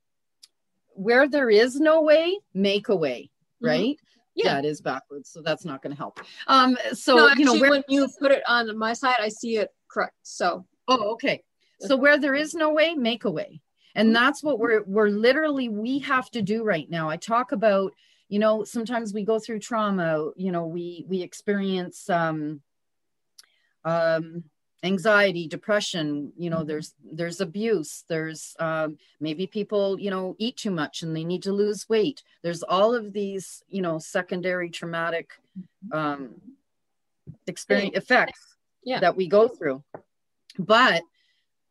where 0.93 1.27
there 1.27 1.49
is 1.49 1.79
no 1.79 2.01
way, 2.01 2.37
make 2.53 2.89
a 2.89 2.95
way, 2.95 3.29
mm-hmm. 3.61 3.67
right? 3.67 3.95
Mm-hmm. 3.95 4.05
Yeah. 4.35 4.53
yeah. 4.53 4.59
it 4.59 4.65
is 4.65 4.81
backwards, 4.81 5.29
so 5.29 5.41
that's 5.41 5.65
not 5.65 5.81
going 5.81 5.91
to 5.91 5.97
help. 5.97 6.19
Um, 6.47 6.77
so 6.93 7.15
no, 7.15 7.29
actually, 7.29 7.43
you 7.43 7.53
know, 7.53 7.59
where, 7.59 7.71
when 7.71 7.83
you 7.89 8.07
put 8.19 8.31
it 8.31 8.43
on 8.47 8.77
my 8.77 8.93
side, 8.93 9.17
I 9.19 9.29
see 9.29 9.57
it 9.57 9.69
correct. 9.89 10.15
So, 10.23 10.65
oh, 10.87 11.11
okay. 11.13 11.43
So 11.81 11.97
where 11.97 12.17
there 12.17 12.35
is 12.35 12.53
no 12.53 12.71
way, 12.71 12.93
make 12.93 13.25
a 13.25 13.31
way, 13.31 13.59
and 13.95 14.15
that's 14.15 14.43
what 14.43 14.59
we're 14.59 14.83
we're 14.83 15.09
literally 15.09 15.67
we 15.67 15.99
have 15.99 16.29
to 16.31 16.41
do 16.41 16.63
right 16.63 16.89
now. 16.89 17.09
I 17.09 17.17
talk 17.17 17.51
about, 17.51 17.93
you 18.29 18.37
know, 18.39 18.63
sometimes 18.63 19.13
we 19.13 19.25
go 19.25 19.39
through 19.39 19.59
trauma. 19.59 20.29
You 20.35 20.51
know, 20.51 20.67
we 20.67 21.05
we 21.07 21.23
experience 21.23 22.07
um, 22.09 22.61
um, 23.83 24.43
anxiety 24.83 25.47
depression 25.47 26.31
you 26.37 26.49
know 26.49 26.57
mm-hmm. 26.57 26.67
there's 26.67 26.93
there's 27.11 27.41
abuse 27.41 28.03
there's 28.07 28.55
um, 28.59 28.97
maybe 29.19 29.45
people 29.45 29.99
you 29.99 30.09
know 30.09 30.35
eat 30.39 30.57
too 30.57 30.71
much 30.71 31.03
and 31.03 31.15
they 31.15 31.23
need 31.23 31.43
to 31.43 31.51
lose 31.51 31.87
weight 31.87 32.23
there's 32.41 32.63
all 32.63 32.95
of 32.95 33.13
these 33.13 33.63
you 33.69 33.81
know 33.81 33.99
secondary 33.99 34.69
traumatic 34.69 35.33
mm-hmm. 35.57 35.97
um, 35.97 36.29
experience 37.47 37.95
effects 37.95 38.57
yeah. 38.83 38.99
that 38.99 39.15
we 39.15 39.27
go 39.27 39.47
through 39.47 39.83
but 40.57 41.03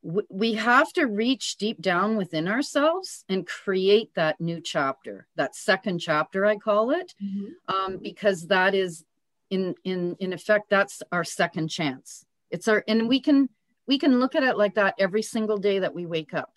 w- 0.04 0.26
we 0.30 0.54
have 0.54 0.92
to 0.92 1.06
reach 1.06 1.56
deep 1.56 1.80
down 1.80 2.16
within 2.16 2.46
ourselves 2.46 3.24
and 3.28 3.46
create 3.46 4.14
that 4.14 4.40
new 4.40 4.60
chapter 4.60 5.26
that 5.34 5.56
second 5.56 5.98
chapter 5.98 6.46
i 6.46 6.56
call 6.56 6.92
it 6.92 7.12
mm-hmm. 7.20 7.74
um, 7.74 7.98
because 8.00 8.46
that 8.46 8.72
is 8.72 9.04
in 9.50 9.74
in 9.82 10.14
in 10.20 10.32
effect 10.32 10.70
that's 10.70 11.02
our 11.10 11.24
second 11.24 11.66
chance 11.66 12.24
it's 12.50 12.68
our 12.68 12.84
and 12.88 13.08
we 13.08 13.20
can 13.20 13.48
we 13.86 13.98
can 13.98 14.20
look 14.20 14.34
at 14.34 14.42
it 14.42 14.56
like 14.56 14.74
that 14.74 14.94
every 14.98 15.22
single 15.22 15.58
day 15.58 15.80
that 15.80 15.94
we 15.94 16.06
wake 16.06 16.34
up. 16.34 16.52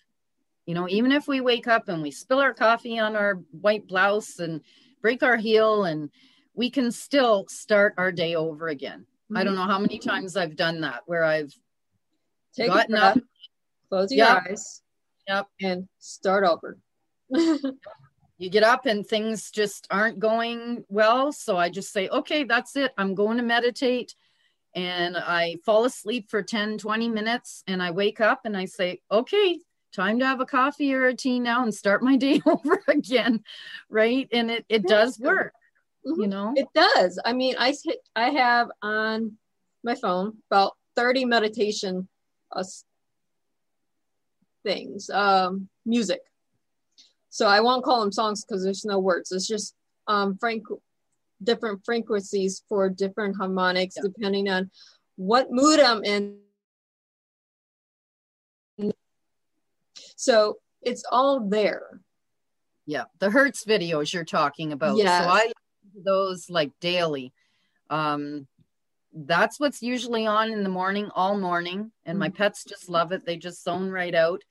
You 0.66 0.74
know 0.74 0.88
even 0.88 1.12
if 1.12 1.28
we 1.28 1.40
wake 1.40 1.66
up 1.66 1.88
and 1.88 2.02
we 2.02 2.10
spill 2.10 2.40
our 2.40 2.54
coffee 2.54 2.98
on 2.98 3.16
our 3.16 3.34
white 3.50 3.86
blouse 3.86 4.38
and 4.38 4.60
break 5.02 5.22
our 5.22 5.36
heel 5.36 5.84
and 5.84 6.10
we 6.54 6.70
can 6.70 6.92
still 6.92 7.46
start 7.48 7.94
our 7.98 8.12
day 8.12 8.34
over 8.34 8.68
again. 8.68 9.00
Mm-hmm. 9.00 9.36
i 9.38 9.44
don't 9.44 9.54
know 9.54 9.62
how 9.62 9.78
many 9.78 9.98
times 9.98 10.36
i've 10.36 10.54
done 10.54 10.82
that 10.82 11.02
where 11.06 11.24
i've 11.24 11.54
Take 12.54 12.68
gotten 12.68 12.94
up. 12.94 13.18
close 13.88 14.12
your 14.12 14.26
yep, 14.26 14.44
eyes 14.48 14.82
yep. 15.26 15.46
and 15.60 15.88
start 15.98 16.44
over. 16.44 16.78
You 18.36 18.50
get 18.50 18.64
up 18.64 18.84
and 18.86 19.06
things 19.06 19.52
just 19.52 19.86
aren't 19.92 20.18
going 20.18 20.84
well 20.88 21.30
so 21.32 21.56
i 21.56 21.70
just 21.70 21.92
say 21.92 22.08
okay 22.08 22.42
that's 22.42 22.74
it. 22.74 22.92
I'm 22.98 23.14
going 23.14 23.36
to 23.36 23.44
meditate 23.44 24.14
and 24.74 25.16
I 25.16 25.56
fall 25.64 25.84
asleep 25.84 26.30
for 26.30 26.42
10, 26.42 26.78
20 26.78 27.08
minutes 27.08 27.62
and 27.66 27.82
I 27.82 27.90
wake 27.90 28.20
up 28.20 28.40
and 28.44 28.56
I 28.56 28.64
say, 28.64 29.00
okay, 29.10 29.60
time 29.92 30.18
to 30.18 30.26
have 30.26 30.40
a 30.40 30.46
coffee 30.46 30.94
or 30.94 31.06
a 31.06 31.14
tea 31.14 31.38
now 31.38 31.62
and 31.62 31.74
start 31.74 32.02
my 32.02 32.16
day 32.18 32.40
over 32.46 32.82
again. 32.88 33.42
Right. 33.88 34.28
And 34.32 34.50
it, 34.50 34.64
it 34.68 34.86
does 34.86 35.18
work, 35.18 35.52
mm-hmm. 36.06 36.20
you 36.20 36.26
know? 36.26 36.52
It 36.56 36.68
does. 36.74 37.20
I 37.24 37.32
mean, 37.32 37.54
I, 37.58 37.74
I 38.16 38.30
have 38.30 38.68
on 38.82 39.38
my 39.82 39.94
phone 39.94 40.38
about 40.50 40.72
30 40.96 41.24
meditation 41.24 42.08
uh, 42.52 42.64
things, 44.64 45.10
um, 45.10 45.68
music. 45.84 46.20
So 47.30 47.46
I 47.46 47.60
won't 47.60 47.84
call 47.84 48.00
them 48.00 48.12
songs 48.12 48.44
because 48.44 48.62
there's 48.62 48.84
no 48.84 48.98
words. 48.98 49.32
It's 49.32 49.46
just 49.46 49.74
um, 50.06 50.36
Frank 50.38 50.64
different 51.42 51.84
frequencies 51.84 52.62
for 52.68 52.88
different 52.88 53.36
harmonics 53.36 53.96
yeah. 53.96 54.02
depending 54.02 54.48
on 54.48 54.70
what 55.16 55.50
mood 55.50 55.80
I'm 55.80 56.02
in. 56.04 56.38
So 60.16 60.58
it's 60.82 61.04
all 61.10 61.48
there. 61.48 62.00
Yeah, 62.86 63.04
the 63.18 63.30
Hertz 63.30 63.64
videos 63.64 64.12
you're 64.12 64.24
talking 64.24 64.72
about. 64.72 64.96
Yeah. 64.96 65.22
So 65.22 65.28
I 65.28 65.52
those 66.04 66.50
like 66.50 66.72
daily. 66.80 67.32
Um, 67.90 68.46
that's 69.12 69.60
what's 69.60 69.82
usually 69.82 70.26
on 70.26 70.50
in 70.50 70.64
the 70.64 70.68
morning, 70.68 71.08
all 71.14 71.38
morning, 71.38 71.92
and 72.04 72.18
my 72.18 72.28
mm-hmm. 72.28 72.36
pets 72.36 72.64
just 72.64 72.88
love 72.88 73.12
it. 73.12 73.24
They 73.24 73.36
just 73.36 73.62
zone 73.62 73.90
right 73.90 74.14
out. 74.14 74.42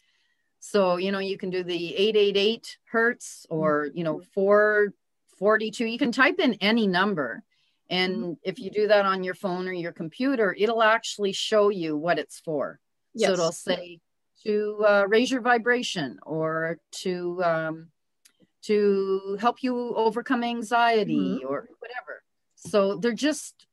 So 0.59 0.97
you 0.97 1.11
know, 1.11 1.19
you 1.19 1.37
can 1.37 1.49
do 1.49 1.63
the 1.63 1.95
888 1.95 2.77
hertz 2.85 3.45
or 3.49 3.89
you 3.93 4.03
know 4.03 4.21
four 4.33 4.93
42 5.43 5.85
you 5.85 5.97
can 5.97 6.13
type 6.13 6.39
in 6.39 6.53
any 6.62 6.88
number 6.88 7.43
and 7.89 8.15
mm-hmm. 8.15 8.31
if 8.43 8.59
you 8.59 8.71
do 8.71 8.88
that 8.88 9.05
on 9.05 9.25
your 9.25 9.33
phone 9.33 9.67
or 9.67 9.73
your 9.73 9.91
computer 9.91 10.55
it'll 10.57 10.81
actually 10.81 11.33
show 11.33 11.67
you 11.67 11.97
what 11.97 12.17
it's 12.17 12.39
for 12.39 12.79
yes. 13.13 13.27
so 13.27 13.33
it'll 13.33 13.51
say 13.51 14.00
to 14.45 14.85
uh, 14.88 15.03
raise 15.09 15.29
your 15.29 15.41
vibration 15.41 16.17
or 16.25 16.77
to 16.91 17.43
um, 17.43 17.89
to 18.62 19.38
help 19.41 19.62
you 19.62 19.93
overcome 19.97 20.45
anxiety 20.45 21.39
mm-hmm. 21.41 21.45
or 21.45 21.67
whatever 21.79 22.23
so 22.55 22.95
they're 22.95 23.12
just 23.12 23.67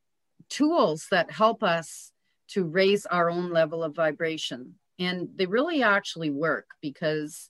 tools 0.49 1.07
that 1.13 1.31
help 1.31 1.63
us 1.63 2.11
to 2.49 2.65
raise 2.65 3.07
our 3.07 3.31
own 3.31 3.53
level 3.53 3.85
of 3.85 3.95
vibration 3.95 4.75
and 4.99 5.29
they 5.37 5.47
really 5.47 5.85
actually 5.85 6.31
work 6.31 6.67
because 6.83 7.49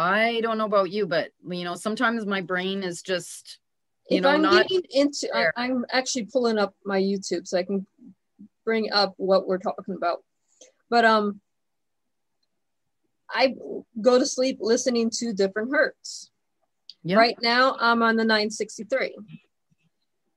I 0.00 0.40
don't 0.40 0.58
know 0.58 0.66
about 0.66 0.90
you, 0.90 1.06
but 1.06 1.30
you 1.48 1.64
know, 1.64 1.74
sometimes 1.74 2.26
my 2.26 2.40
brain 2.40 2.82
is 2.82 3.02
just 3.02 3.58
you 4.08 4.18
if 4.18 4.22
know 4.22 4.30
I'm 4.30 4.42
not 4.42 4.68
getting 4.68 4.82
into. 4.90 5.28
I, 5.34 5.50
I'm 5.56 5.84
actually 5.90 6.24
pulling 6.24 6.58
up 6.58 6.74
my 6.84 7.00
YouTube 7.00 7.46
so 7.46 7.58
I 7.58 7.62
can 7.62 7.86
bring 8.64 8.92
up 8.92 9.14
what 9.16 9.46
we're 9.46 9.58
talking 9.58 9.94
about. 9.94 10.22
But 10.88 11.04
um, 11.04 11.40
I 13.30 13.54
go 14.00 14.18
to 14.18 14.26
sleep 14.26 14.58
listening 14.60 15.10
to 15.18 15.32
different 15.32 15.70
hertz. 15.70 16.30
Yep. 17.04 17.18
Right 17.18 17.36
now, 17.42 17.76
I'm 17.80 18.02
on 18.02 18.16
the 18.16 18.24
963. 18.24 19.16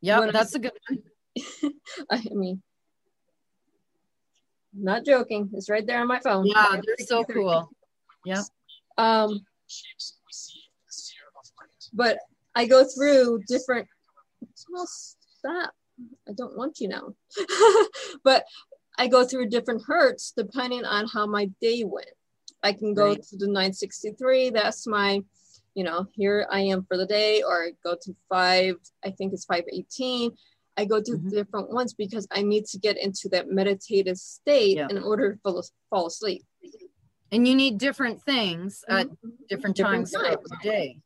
Yeah, 0.02 0.30
that's 0.32 0.56
I, 0.56 0.60
a 0.60 0.62
good 0.62 0.72
one. 0.88 1.74
I 2.12 2.22
mean, 2.32 2.62
not 4.74 5.06
joking. 5.06 5.50
It's 5.54 5.70
right 5.70 5.86
there 5.86 6.02
on 6.02 6.08
my 6.08 6.20
phone. 6.20 6.46
Yeah, 6.46 6.80
they're 6.86 7.06
so 7.06 7.24
cool. 7.24 7.70
Yeah. 8.26 8.44
Um, 8.98 9.46
but 11.94 12.18
I 12.56 12.66
go 12.66 12.84
through 12.84 13.44
different. 13.48 13.88
Well, 14.70 14.88
stop. 14.88 15.72
I 16.28 16.32
don't 16.34 16.58
want 16.58 16.80
you 16.80 16.88
now. 16.88 17.14
but 18.24 18.46
I 18.98 19.08
go 19.08 19.26
through 19.26 19.50
different 19.50 19.84
hertz 19.86 20.34
depending 20.36 20.86
on 20.86 21.08
how 21.08 21.26
my 21.26 21.50
day 21.62 21.84
went. 21.84 22.08
I 22.62 22.74
can 22.74 22.94
go 22.94 23.10
right. 23.10 23.22
to 23.22 23.38
the 23.38 23.48
963. 23.48 24.52
That's 24.52 24.88
my, 24.88 25.22
you 25.76 25.84
know, 25.84 26.08
here 26.14 26.48
I 26.50 26.62
am 26.62 26.86
for 26.86 26.98
the 26.98 27.06
day, 27.06 27.44
or 27.44 27.66
I 27.66 27.72
go 27.84 27.96
to 28.02 28.16
five. 28.30 28.76
I 29.04 29.12
think 29.12 29.34
it's 29.34 29.46
518. 29.46 30.32
I 30.78 30.86
go 30.86 31.02
to 31.02 31.12
mm-hmm. 31.12 31.30
different 31.30 31.72
ones 31.72 31.94
because 31.94 32.28
I 32.32 32.42
need 32.42 32.66
to 32.68 32.80
get 32.80 32.98
into 32.98 33.30
that 33.30 33.50
meditative 33.50 34.18
state 34.18 34.78
yeah. 34.78 34.88
in 34.90 35.04
order 35.04 35.34
to 35.46 35.64
fall 35.90 36.08
asleep 36.08 36.44
and 37.34 37.48
you 37.48 37.56
need 37.56 37.80
different 37.80 38.22
things 38.22 38.86
at 38.88 39.08
mm-hmm. 39.08 39.30
different, 39.50 39.76
times 39.76 40.12
throughout 40.12 40.44
the 40.44 40.58
day. 40.62 41.00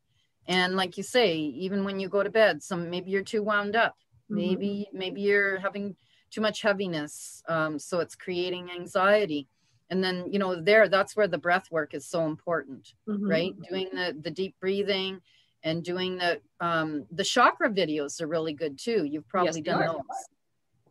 And 0.48 0.76
like 0.76 0.98
you 0.98 1.04
say 1.04 1.38
even 1.38 1.84
when 1.86 2.00
you 2.00 2.10
go 2.10 2.22
to 2.22 2.30
bed 2.30 2.62
some 2.62 2.90
maybe 2.90 3.10
you're 3.12 3.24
too 3.24 3.42
wound 3.42 3.76
up. 3.76 3.96
Mm-hmm. 4.30 4.36
maybe 4.36 4.90
maybe 4.92 5.22
you're 5.22 5.58
having 5.58 5.96
too 6.30 6.42
much 6.42 6.62
heaviness 6.62 7.42
um, 7.48 7.80
so 7.80 8.02
it's 8.02 8.16
creating 8.16 8.70
anxiety. 8.72 9.48
And 9.90 10.04
then 10.04 10.26
you 10.30 10.38
know 10.38 10.62
there 10.62 10.90
that's 10.90 11.16
where 11.16 11.30
the 11.30 11.38
breath 11.38 11.72
work 11.72 11.94
is 11.94 12.06
so 12.06 12.26
important 12.26 12.94
mm-hmm. 13.08 13.28
right? 13.28 13.54
Doing 13.70 13.90
the 13.94 14.18
the 14.22 14.32
deep 14.32 14.56
breathing 14.60 15.22
and 15.64 15.84
doing 15.84 16.18
the 16.18 16.42
um 16.60 17.06
the 17.12 17.24
chakra 17.24 17.70
videos 17.70 18.22
are 18.22 18.28
really 18.28 18.54
good 18.54 18.78
too. 18.78 19.06
You've 19.06 19.30
probably 19.30 19.64
yes, 19.66 19.78
done 19.78 19.86
those. 19.86 20.20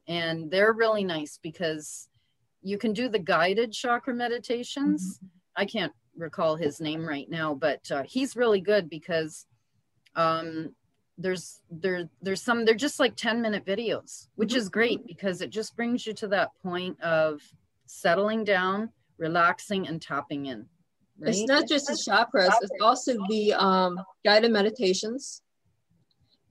And 0.09 0.50
they're 0.50 0.73
really 0.73 1.05
nice 1.05 1.38
because 1.43 2.09
you 2.66 2.78
can 2.78 2.92
do 2.92 3.08
the 3.08 3.18
guided 3.18 3.73
chakra 3.73 4.12
meditations. 4.12 5.18
Mm-hmm. 5.18 5.26
I 5.62 5.64
can't 5.66 5.92
recall 6.16 6.56
his 6.56 6.80
name 6.80 7.06
right 7.06 7.30
now, 7.30 7.54
but 7.54 7.80
uh, 7.92 8.02
he's 8.02 8.35
really 8.35 8.61
good 8.61 8.90
because 8.90 9.46
um, 10.16 10.75
there's 11.16 11.61
there 11.70 12.08
there's 12.20 12.42
some 12.42 12.64
they're 12.64 12.75
just 12.75 12.99
like 13.00 13.14
10 13.16 13.40
minute 13.40 13.64
videos 13.64 14.28
which 14.35 14.52
Mhm. 14.52 14.56
is 14.56 14.68
great 14.68 15.06
because 15.06 15.40
it 15.40 15.49
just 15.49 15.75
brings 15.75 16.06
you 16.06 16.12
to 16.12 16.28
that 16.28 16.50
point 16.62 17.00
of 17.00 17.40
settling 17.87 18.44
down 18.44 18.90
relaxing 19.16 19.88
and 19.88 20.02
tapping 20.02 20.44
in 20.46 20.66
right 21.18 21.30
It's 21.30 21.49
not 21.49 21.66
just 21.68 21.87
the 21.87 21.94
chakras, 21.94 22.52
it's 22.61 22.82
also 22.82 23.12
the 23.30 23.54
um, 23.54 23.99
guided 24.26 24.52
meditations. 24.52 25.42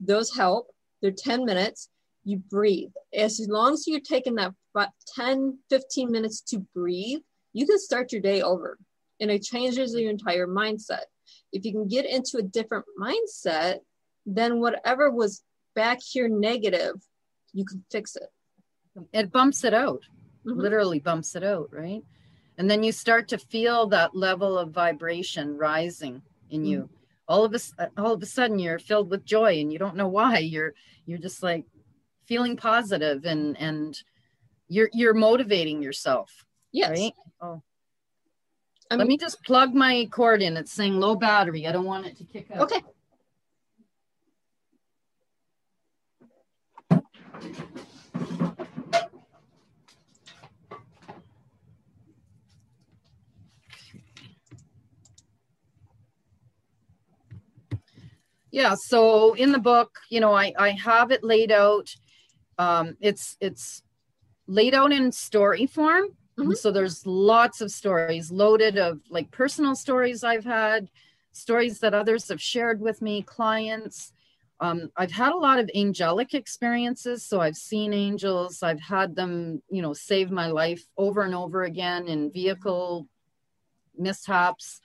Those 0.00 0.34
help. 0.34 0.64
They're 1.00 1.12
10 1.12 1.44
minutes. 1.44 1.88
You 2.24 2.38
breathe. 2.38 2.92
As 3.14 3.38
long 3.48 3.74
as 3.74 3.86
you're 3.86 4.00
taking 4.00 4.34
that 4.36 4.52
fi- 4.76 4.92
10, 5.16 5.58
15 5.70 6.10
minutes 6.12 6.40
to 6.42 6.58
breathe, 6.74 7.20
you 7.54 7.66
can 7.66 7.78
start 7.78 8.12
your 8.12 8.20
day 8.20 8.42
over. 8.42 8.78
And 9.20 9.30
it 9.30 9.42
changes 9.42 9.94
your 9.94 10.10
entire 10.10 10.46
mindset. 10.46 11.04
If 11.52 11.64
you 11.64 11.72
can 11.72 11.88
get 11.88 12.04
into 12.04 12.36
a 12.36 12.42
different 12.42 12.84
mindset, 13.00 13.78
then 14.26 14.60
whatever 14.60 15.10
was 15.10 15.42
back 15.74 16.00
here 16.02 16.28
negative, 16.28 16.96
you 17.54 17.64
can 17.64 17.82
fix 17.90 18.16
it. 18.16 18.28
it 19.12 19.30
bumps 19.32 19.62
it 19.64 19.74
out 19.74 20.02
Mhm. 20.46 20.56
literally 20.56 20.98
bumps 21.00 21.34
it 21.36 21.44
out 21.44 21.68
right 21.70 22.02
and 22.56 22.70
then 22.70 22.82
you 22.82 22.92
start 22.92 23.28
to 23.28 23.36
feel 23.36 23.86
that 23.88 24.16
level 24.16 24.56
of 24.58 24.70
vibration 24.70 25.56
rising 25.58 26.22
in 26.48 26.64
you 26.64 26.78
Mm-hmm. 26.82 26.94
all 27.28 27.44
of 27.44 27.52
a 27.54 27.90
all 28.00 28.12
of 28.14 28.22
a 28.22 28.26
sudden 28.26 28.58
you're 28.58 28.78
filled 28.78 29.10
with 29.10 29.24
joy 29.24 29.60
and 29.60 29.70
you 29.72 29.78
don't 29.78 29.96
know 29.96 30.08
why 30.08 30.38
you're 30.38 30.72
you're 31.04 31.18
just 31.28 31.42
like 31.42 31.64
feeling 32.24 32.56
positive 32.56 33.24
and 33.26 33.56
and 33.58 34.02
you're 34.68 34.90
you're 34.92 35.14
motivating 35.14 35.82
yourself 35.82 36.44
Yes. 36.72 36.90
right? 36.98 37.12
Oh. 37.40 37.62
Let 38.90 39.08
me 39.08 39.16
just 39.16 39.42
plug 39.42 39.74
my 39.74 40.06
cord 40.12 40.42
in. 40.42 40.56
It's 40.56 40.72
saying 40.72 41.00
low 41.00 41.16
battery. 41.16 41.66
I 41.66 41.72
don't 41.72 41.84
want 41.84 42.06
it 42.06 42.16
to 42.18 42.24
kick 42.24 42.48
out 42.52 42.62
Okay. 42.62 42.80
yeah 58.50 58.74
so 58.74 59.34
in 59.34 59.52
the 59.52 59.58
book 59.58 59.98
you 60.10 60.20
know 60.20 60.32
i 60.32 60.52
i 60.58 60.70
have 60.70 61.10
it 61.10 61.22
laid 61.24 61.52
out. 61.52 61.88
Um 62.58 62.96
it's 63.00 63.36
it's 63.40 63.82
laid 64.46 64.74
out 64.74 64.92
in 64.92 65.10
story 65.12 65.66
form 65.66 66.16
Mhm. 66.38 66.56
so 66.56 66.70
there's 66.70 67.06
lots 67.06 67.60
of 67.60 67.70
stories 67.70 68.30
loaded 68.30 68.76
of 68.76 69.00
like 69.08 69.30
personal 69.30 69.74
stories 69.74 70.22
i've 70.22 70.44
had 70.44 70.90
stories 71.32 71.80
that 71.80 71.94
others 71.94 72.28
have 72.28 72.40
shared 72.40 72.80
with 72.80 73.00
me 73.00 73.22
clients 73.22 74.12
um, 74.60 74.90
i've 74.96 75.12
had 75.12 75.32
a 75.32 75.36
lot 75.36 75.58
of 75.58 75.70
angelic 75.74 76.34
experiences 76.34 77.24
so 77.24 77.40
i've 77.40 77.56
seen 77.56 77.92
angels 77.92 78.62
i've 78.62 78.80
had 78.80 79.14
them 79.16 79.62
you 79.70 79.82
know 79.82 79.92
save 79.94 80.30
my 80.30 80.46
life 80.46 80.86
over 80.96 81.22
and 81.22 81.34
over 81.34 81.64
again 81.64 82.06
in 82.06 82.30
vehicle 82.30 83.08
mishaps 83.96 84.80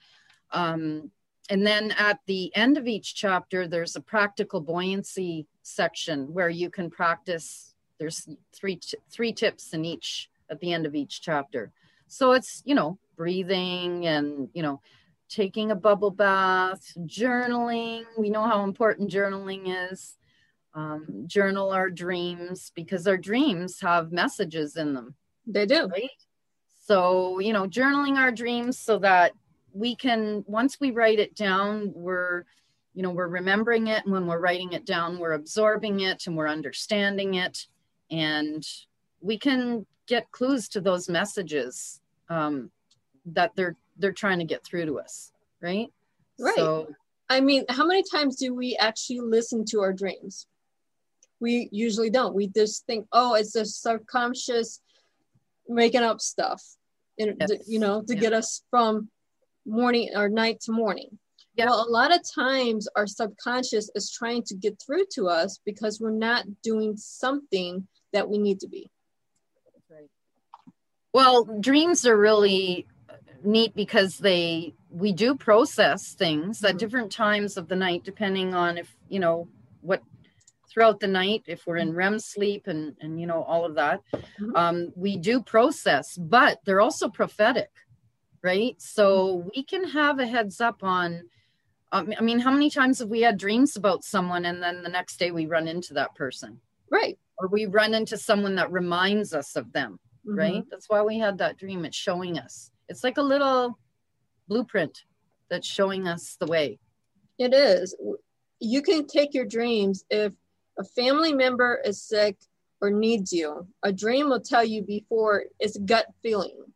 um, 0.51 1.11
and 1.49 1.65
then 1.65 1.91
at 1.91 2.19
the 2.27 2.55
end 2.55 2.77
of 2.77 2.87
each 2.87 3.15
chapter, 3.15 3.67
there's 3.67 3.95
a 3.95 4.01
practical 4.01 4.61
buoyancy 4.61 5.47
section 5.63 6.33
where 6.33 6.49
you 6.49 6.69
can 6.69 6.89
practice. 6.89 7.70
There's 8.01 8.27
three 8.51 8.77
t- 8.77 8.97
three 9.11 9.31
tips 9.31 9.75
in 9.75 9.85
each 9.85 10.27
at 10.49 10.59
the 10.59 10.73
end 10.73 10.87
of 10.87 10.95
each 10.95 11.21
chapter. 11.21 11.71
So 12.07 12.31
it's 12.31 12.63
you 12.65 12.73
know 12.73 12.97
breathing 13.15 14.07
and 14.07 14.49
you 14.53 14.63
know 14.63 14.81
taking 15.29 15.69
a 15.69 15.75
bubble 15.75 16.09
bath, 16.09 16.81
journaling. 17.05 18.05
We 18.17 18.31
know 18.31 18.43
how 18.43 18.63
important 18.63 19.11
journaling 19.11 19.91
is. 19.91 20.17
Um, 20.73 21.25
journal 21.27 21.69
our 21.69 21.91
dreams 21.91 22.71
because 22.73 23.05
our 23.05 23.17
dreams 23.17 23.79
have 23.81 24.11
messages 24.11 24.77
in 24.77 24.93
them 24.93 25.15
They 25.45 25.65
do. 25.65 25.87
right? 25.87 26.09
So, 26.85 27.39
you 27.39 27.53
know, 27.53 27.67
journaling 27.67 28.17
our 28.17 28.31
dreams 28.31 28.79
so 28.79 28.97
that 28.99 29.33
we 29.73 29.95
can, 29.95 30.43
once 30.47 30.79
we 30.79 30.91
write 30.91 31.19
it 31.19 31.35
down, 31.35 31.91
we're, 31.93 32.45
you 32.93 33.03
know, 33.03 33.11
we're 33.11 33.27
remembering 33.27 33.87
it. 33.87 34.03
And 34.05 34.13
when 34.13 34.27
we're 34.27 34.39
writing 34.39 34.73
it 34.73 34.85
down, 34.85 35.19
we're 35.19 35.33
absorbing 35.33 35.99
it 36.01 36.25
and 36.25 36.35
we're 36.35 36.47
understanding 36.47 37.35
it. 37.35 37.67
And 38.11 38.63
we 39.21 39.37
can 39.37 39.85
get 40.07 40.29
clues 40.31 40.67
to 40.69 40.81
those 40.81 41.07
messages 41.07 42.01
um, 42.29 42.69
that 43.25 43.51
they're 43.55 43.75
they're 43.97 44.11
trying 44.11 44.39
to 44.39 44.45
get 44.45 44.63
through 44.65 44.85
to 44.85 44.99
us, 44.99 45.31
right? 45.61 45.87
Right. 46.39 46.55
So, 46.55 46.87
I 47.29 47.39
mean, 47.39 47.65
how 47.69 47.85
many 47.85 48.03
times 48.09 48.35
do 48.35 48.53
we 48.53 48.75
actually 48.77 49.19
listen 49.19 49.63
to 49.65 49.81
our 49.81 49.93
dreams? 49.93 50.47
We 51.39 51.69
usually 51.71 52.09
don't. 52.09 52.33
We 52.35 52.47
just 52.47 52.85
think, 52.85 53.07
oh, 53.13 53.35
it's 53.35 53.53
the 53.53 53.65
subconscious 53.65 54.81
making 55.67 56.01
up 56.01 56.19
stuff, 56.19 56.63
and 57.19 57.35
Yes. 57.39 57.51
you 57.67 57.79
know, 57.79 58.01
to 58.01 58.13
Yeah. 58.15 58.19
get 58.21 58.33
us 58.33 58.63
from 58.69 59.09
morning 59.65 60.09
or 60.15 60.27
night 60.29 60.59
to 60.61 60.71
morning. 60.71 61.19
Yeah. 61.55 61.65
Well, 61.65 61.87
a 61.87 61.91
lot 61.91 62.13
of 62.13 62.21
times 62.23 62.87
our 62.95 63.05
subconscious 63.07 63.91
is 63.95 64.09
trying 64.11 64.43
to 64.43 64.55
get 64.55 64.81
through 64.81 65.05
to 65.13 65.27
us 65.27 65.59
because 65.65 65.99
we're 65.99 66.11
not 66.11 66.45
doing 66.63 66.97
something 66.97 67.87
that 68.13 68.29
we 68.29 68.37
need 68.37 68.59
to 68.61 68.67
be. 68.67 68.89
Well, 71.13 71.43
dreams 71.59 72.05
are 72.05 72.17
really 72.17 72.87
neat 73.43 73.75
because 73.75 74.17
they 74.17 74.73
we 74.89 75.13
do 75.13 75.35
process 75.35 76.13
things 76.13 76.63
at 76.63 76.75
Mhm. 76.75 76.79
different 76.79 77.11
times 77.11 77.57
of 77.57 77.67
the 77.67 77.75
night 77.75 78.03
depending 78.03 78.53
on 78.53 78.77
if, 78.77 78.95
you 79.09 79.19
know, 79.19 79.47
what 79.81 80.01
throughout 80.69 80.99
the 80.99 81.07
night 81.07 81.43
if 81.47 81.65
we're 81.65 81.77
in 81.77 81.93
REM 81.93 82.19
sleep 82.19 82.67
and 82.67 82.95
and 83.01 83.19
you 83.19 83.25
know 83.25 83.43
all 83.43 83.65
of 83.65 83.75
that. 83.75 84.01
Mhm. 84.13 84.55
Um 84.55 84.93
we 84.95 85.17
do 85.17 85.41
process, 85.41 86.17
but 86.17 86.59
they're 86.65 86.81
also 86.81 87.09
prophetic, 87.09 87.71
right? 88.41 88.79
So 88.81 89.49
we 89.53 89.63
can 89.63 89.83
have 89.89 90.19
a 90.19 90.27
heads 90.27 90.61
up 90.61 90.83
on 90.83 91.29
um, 91.93 92.13
I 92.17 92.21
mean, 92.21 92.39
how 92.39 92.51
many 92.51 92.69
times 92.69 92.99
have 92.99 93.09
we 93.09 93.19
had 93.21 93.37
dreams 93.37 93.75
about 93.75 94.05
someone 94.05 94.45
and 94.45 94.63
then 94.63 94.81
the 94.81 94.87
next 94.89 95.17
day 95.17 95.31
we 95.31 95.45
run 95.45 95.67
into 95.67 95.93
that 95.95 96.15
person? 96.15 96.61
Right. 96.89 97.19
Or 97.41 97.47
we 97.47 97.65
run 97.65 97.95
into 97.95 98.17
someone 98.17 98.53
that 98.55 98.71
reminds 98.71 99.33
us 99.33 99.55
of 99.55 99.73
them 99.73 99.99
Mhm. 100.25 100.37
right? 100.37 100.63
That's 100.69 100.87
why 100.87 101.01
we 101.01 101.17
had 101.17 101.39
that 101.39 101.57
dream. 101.57 101.83
It's 101.85 101.97
showing 101.97 102.37
us. 102.37 102.69
It's 102.87 103.03
like 103.03 103.17
a 103.17 103.23
little 103.23 103.79
blueprint 104.47 105.05
that's 105.49 105.67
showing 105.67 106.07
us 106.07 106.35
the 106.39 106.45
way. 106.45 106.79
It 107.39 107.53
is. 107.55 107.95
You 108.59 108.83
can 108.83 109.07
take 109.07 109.33
your 109.33 109.45
dreams 109.45 110.05
if 110.11 110.33
a 110.77 110.83
family 110.83 111.33
member 111.33 111.81
is 111.83 112.03
sick 112.03 112.37
or 112.81 112.91
needs 112.91 113.33
you. 113.33 113.67
A 113.81 113.91
dream 113.91 114.29
will 114.29 114.41
tell 114.41 114.63
you 114.63 114.83
before 114.83 115.45
it's 115.59 115.75
a 115.75 115.81
gut 115.81 116.05
feeling. 116.21 116.71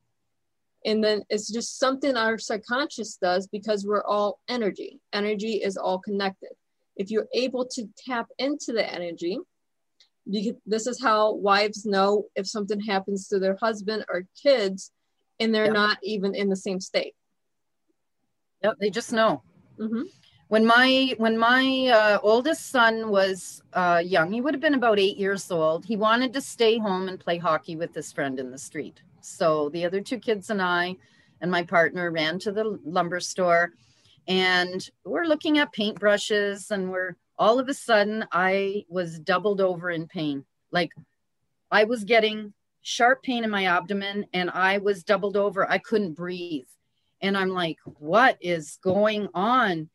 And 0.83 1.03
then 1.03 1.23
it's 1.29 1.51
just 1.51 1.77
something 1.77 2.17
our 2.17 2.39
subconscious 2.39 3.17
does 3.17 3.47
because 3.47 3.85
we're 3.85 4.03
all 4.05 4.39
energy. 4.47 4.99
Energy 5.13 5.61
is 5.61 5.77
all 5.77 5.99
connected. 5.99 6.51
If 6.95 7.11
you're 7.11 7.27
able 7.33 7.65
to 7.67 7.87
tap 7.95 8.27
into 8.39 8.73
the 8.73 8.91
energy, 8.91 9.39
this 10.25 10.87
is 10.87 11.01
how 11.01 11.33
wives 11.35 11.85
know 11.85 12.25
if 12.35 12.47
something 12.47 12.79
happens 12.79 13.27
to 13.27 13.39
their 13.39 13.57
husband 13.61 14.05
or 14.09 14.23
kids 14.41 14.91
and 15.39 15.53
they're 15.53 15.65
Yeah. 15.65 15.73
not 15.73 15.97
even 16.03 16.33
in 16.33 16.49
the 16.49 16.55
same 16.55 16.79
state. 16.79 17.13
Yep, 18.63 18.77
they 18.79 18.89
just 18.89 19.13
know. 19.13 19.43
hmm 19.77 20.03
When 20.47 20.65
my 20.65 21.13
when 21.17 21.37
my 21.37 21.87
uh, 21.87 22.19
oldest 22.23 22.69
son 22.69 23.09
was 23.09 23.61
uh, 23.73 24.01
young, 24.03 24.31
he 24.31 24.41
would 24.41 24.53
have 24.53 24.61
been 24.61 24.73
about 24.75 24.99
eight 24.99 25.17
years 25.17 25.51
old. 25.51 25.85
He 25.85 25.97
wanted 25.97 26.33
to 26.33 26.41
stay 26.41 26.77
home 26.77 27.07
and 27.07 27.19
play 27.19 27.37
hockey 27.37 27.75
with 27.75 27.93
his 27.93 28.11
friend 28.11 28.39
in 28.39 28.51
the 28.51 28.57
street. 28.57 29.01
So 29.21 29.69
the 29.69 29.85
other 29.85 30.01
two 30.01 30.19
kids 30.19 30.49
and 30.49 30.61
I 30.61 30.97
and 31.41 31.51
my 31.51 31.63
partner 31.63 32.11
ran 32.11 32.39
to 32.39 32.51
the 32.51 32.79
lumber 32.85 33.19
store, 33.19 33.73
and 34.27 34.89
we're 35.03 35.25
looking 35.25 35.57
at 35.59 35.73
paintbrushes, 35.73 36.71
and 36.71 36.91
we're 36.91 37.15
all 37.37 37.59
of 37.59 37.69
a 37.69 37.73
sudden 37.73 38.25
I 38.31 38.85
was 38.89 39.19
doubled 39.19 39.61
over 39.61 39.89
in 39.89 40.07
pain. 40.07 40.45
Like 40.71 40.91
I 41.71 41.83
was 41.83 42.03
getting 42.03 42.53
sharp 42.81 43.23
pain 43.23 43.43
in 43.43 43.49
my 43.49 43.65
abdomen, 43.65 44.27
and 44.33 44.49
I 44.51 44.77
was 44.77 45.03
doubled 45.03 45.37
over. 45.37 45.69
I 45.69 45.79
couldn't 45.79 46.13
breathe, 46.13 46.67
and 47.21 47.37
I'm 47.37 47.49
like, 47.49 47.79
"What 47.99 48.37
is 48.41 48.77
going 48.81 49.27
on?" 49.33 49.89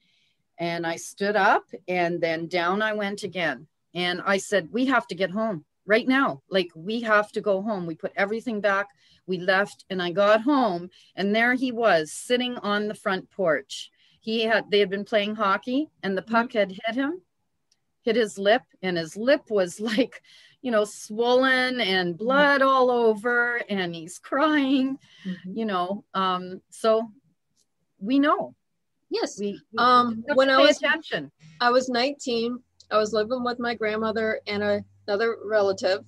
And 0.59 0.87
I 0.87 0.97
stood 0.97 1.37
up 1.37 1.65
and 1.89 2.21
then 2.21 2.47
down 2.47 2.83
I 2.83 2.93
went 2.93 3.23
again. 3.23 3.67
And 3.95 4.21
I 4.25 4.37
said, 4.37 4.69
We 4.71 4.87
have 4.87 5.07
to 5.09 5.15
get 5.15 5.31
home 5.31 5.65
right 5.87 6.07
now. 6.07 6.43
Like, 6.51 6.69
we 6.75 7.01
have 7.01 7.33
to 7.33 7.41
go 7.41 7.63
home. 7.63 7.87
We 7.87 7.95
put 7.95 8.13
everything 8.15 8.61
back. 8.61 8.89
We 9.27 9.39
left 9.39 9.85
and 9.91 10.03
I 10.03 10.11
got 10.11 10.43
home. 10.43 10.91
And 11.17 11.35
there 11.35 11.55
he 11.55 11.73
was 11.73 12.13
sitting 12.13 12.57
on 12.59 12.89
the 12.89 12.95
front 12.95 13.31
porch. 13.31 13.91
He 14.21 14.43
had, 14.43 14.71
they 14.71 14.81
had 14.81 14.91
been 14.91 15.05
playing 15.05 15.35
hockey 15.35 15.89
and 16.03 16.17
the 16.17 16.23
mm-hmm. 16.23 16.35
puck 16.35 16.53
had 16.53 16.71
hit 16.71 16.95
him, 16.95 17.23
hit 18.03 18.17
his 18.17 18.39
lip, 18.39 18.63
and 18.83 18.97
his 18.97 19.17
lip 19.17 19.43
was 19.51 19.81
like, 19.93 20.23
you 20.63 20.71
know, 20.71 20.85
swollen 20.85 21.81
and 21.81 22.17
blood 22.17 22.63
all 22.63 22.91
over. 22.91 23.61
And 23.69 23.95
he's 23.95 24.19
crying, 24.19 24.99
you 25.45 25.65
know. 25.65 26.05
Um, 26.15 26.61
so 26.71 27.11
we 27.99 28.19
know 28.19 28.55
Yes. 29.11 29.39
we, 29.41 29.61
we 29.73 29.79
Um, 29.79 30.25
when 30.35 30.51
I 30.51 30.59
was- 30.59 30.77
attention 30.77 31.31
I 31.61 31.71
was 31.71 31.89
19. 31.89 32.59
I 32.91 32.97
was 32.97 33.13
living 33.13 33.45
with 33.45 33.59
my 33.59 33.75
grandmother 33.75 34.41
and 34.47 34.63
a, 34.63 34.85
another 35.07 35.37
relative, 35.45 36.05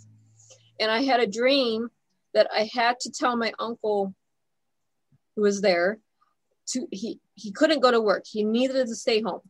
and 0.80 0.90
I 0.90 1.02
had 1.02 1.20
a 1.20 1.26
dream 1.26 1.90
that 2.34 2.48
I 2.52 2.68
had 2.72 2.98
to 3.00 3.10
tell 3.10 3.36
my 3.36 3.52
uncle 3.58 4.14
who 5.36 5.42
was 5.42 5.60
there 5.60 5.98
to 6.68 6.88
he 6.90 7.20
he 7.34 7.52
couldn't 7.52 7.80
go 7.80 7.90
to 7.90 8.00
work. 8.00 8.24
He 8.26 8.42
needed 8.44 8.86
to 8.88 8.94
stay 8.96 9.20
home. 9.22 9.42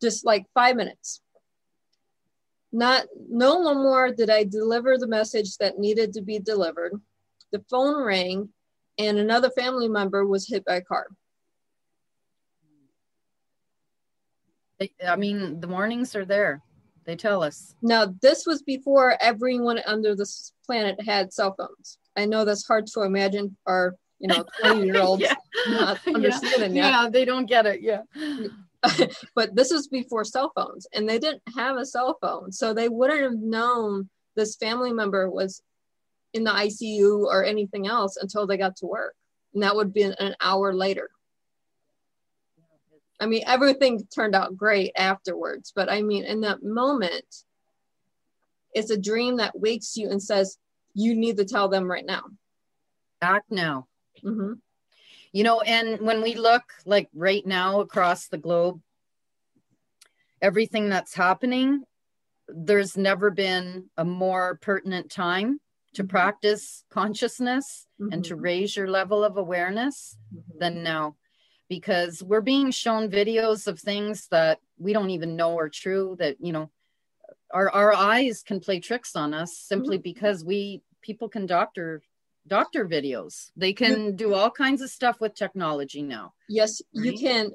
Just 0.00 0.24
like 0.24 0.46
five 0.54 0.76
minutes. 0.76 1.20
Not 2.72 3.06
no 3.30 3.62
more 3.74 4.12
did 4.12 4.28
I 4.28 4.44
deliver 4.44 4.98
the 4.98 5.06
message 5.06 5.56
that 5.58 5.78
needed 5.78 6.12
to 6.14 6.22
be 6.22 6.38
delivered. 6.38 6.92
The 7.52 7.64
phone 7.70 8.02
rang 8.04 8.50
and 8.98 9.18
another 9.18 9.50
family 9.50 9.88
member 9.88 10.26
was 10.26 10.48
hit 10.48 10.64
by 10.64 10.76
a 10.76 10.80
car. 10.82 11.06
I 15.06 15.16
mean, 15.16 15.60
the 15.60 15.68
warnings 15.68 16.14
are 16.14 16.24
there. 16.24 16.62
They 17.04 17.16
tell 17.16 17.42
us. 17.42 17.74
Now, 17.82 18.14
this 18.20 18.46
was 18.46 18.62
before 18.62 19.16
everyone 19.20 19.80
under 19.86 20.14
this 20.14 20.52
planet 20.66 21.00
had 21.06 21.32
cell 21.32 21.54
phones. 21.56 21.98
I 22.16 22.26
know 22.26 22.44
that's 22.44 22.66
hard 22.66 22.86
to 22.88 23.02
imagine 23.02 23.56
our, 23.66 23.94
you 24.18 24.28
know, 24.28 24.44
20 24.60 24.84
year 24.84 25.00
olds 25.00 25.22
yeah. 25.22 25.34
not 25.68 26.00
understanding 26.14 26.74
yeah. 26.74 26.90
that. 26.90 27.02
Yeah, 27.04 27.08
they 27.10 27.24
don't 27.24 27.46
get 27.46 27.66
it. 27.66 27.80
Yeah. 27.80 28.02
Mm. 28.16 28.50
but 29.34 29.54
this 29.54 29.70
is 29.70 29.88
before 29.88 30.24
cell 30.24 30.52
phones 30.54 30.86
and 30.92 31.08
they 31.08 31.18
didn't 31.18 31.42
have 31.56 31.76
a 31.76 31.86
cell 31.86 32.18
phone. 32.20 32.52
So 32.52 32.72
they 32.72 32.88
wouldn't 32.88 33.22
have 33.22 33.38
known 33.38 34.08
this 34.34 34.56
family 34.56 34.92
member 34.92 35.30
was 35.30 35.62
in 36.32 36.44
the 36.44 36.50
ICU 36.50 37.24
or 37.24 37.44
anything 37.44 37.86
else 37.86 38.16
until 38.16 38.46
they 38.46 38.56
got 38.56 38.76
to 38.76 38.86
work. 38.86 39.14
And 39.54 39.62
that 39.62 39.74
would 39.74 39.92
be 39.92 40.02
an 40.02 40.36
hour 40.40 40.74
later. 40.74 41.10
I 43.18 43.26
mean, 43.26 43.44
everything 43.46 44.06
turned 44.14 44.34
out 44.34 44.56
great 44.56 44.92
afterwards, 44.96 45.72
but 45.74 45.90
I 45.90 46.02
mean, 46.02 46.24
in 46.24 46.42
that 46.42 46.62
moment, 46.62 47.24
it's 48.74 48.90
a 48.90 49.00
dream 49.00 49.38
that 49.38 49.58
wakes 49.58 49.96
you 49.96 50.10
and 50.10 50.22
says, 50.22 50.58
you 50.92 51.14
need 51.14 51.38
to 51.38 51.46
tell 51.46 51.68
them 51.68 51.90
right 51.90 52.04
now. 52.04 52.24
Act 53.22 53.50
now. 53.50 53.86
Mm-hmm. 54.22 54.54
You 55.36 55.44
know, 55.44 55.60
and 55.60 56.00
when 56.00 56.22
we 56.22 56.34
look 56.34 56.62
like 56.86 57.10
right 57.14 57.46
now 57.46 57.80
across 57.80 58.28
the 58.28 58.38
globe, 58.38 58.80
everything 60.40 60.88
that's 60.88 61.14
happening, 61.14 61.82
there's 62.48 62.96
never 62.96 63.30
been 63.30 63.90
a 63.98 64.04
more 64.06 64.58
pertinent 64.62 65.10
time 65.10 65.60
to 65.92 66.02
mm-hmm. 66.02 66.08
practice 66.08 66.84
consciousness 66.88 67.86
mm-hmm. 68.00 68.14
and 68.14 68.24
to 68.24 68.32
mm-hmm. 68.32 68.44
raise 68.44 68.74
your 68.74 68.88
level 68.88 69.22
of 69.22 69.36
awareness 69.36 70.16
mm-hmm. 70.34 70.58
than 70.58 70.82
now 70.82 71.16
because 71.68 72.22
we're 72.22 72.40
being 72.40 72.70
shown 72.70 73.10
videos 73.10 73.66
of 73.66 73.78
things 73.78 74.28
that 74.28 74.58
we 74.78 74.94
don't 74.94 75.10
even 75.10 75.36
know 75.36 75.58
are 75.58 75.68
true 75.68 76.16
that 76.18 76.36
you 76.40 76.54
know 76.54 76.70
our 77.52 77.68
our 77.68 77.92
eyes 77.94 78.42
can 78.42 78.58
play 78.58 78.80
tricks 78.80 79.14
on 79.14 79.34
us 79.34 79.58
simply 79.58 79.98
mm-hmm. 79.98 80.02
because 80.14 80.42
we 80.42 80.80
people 81.02 81.28
can 81.28 81.44
doctor 81.44 82.00
doctor 82.46 82.86
videos 82.86 83.50
they 83.56 83.72
can 83.72 84.16
do 84.16 84.34
all 84.34 84.50
kinds 84.50 84.82
of 84.82 84.90
stuff 84.90 85.20
with 85.20 85.34
technology 85.34 86.02
now 86.02 86.32
yes 86.48 86.80
right? 86.94 87.04
you 87.04 87.12
can 87.18 87.50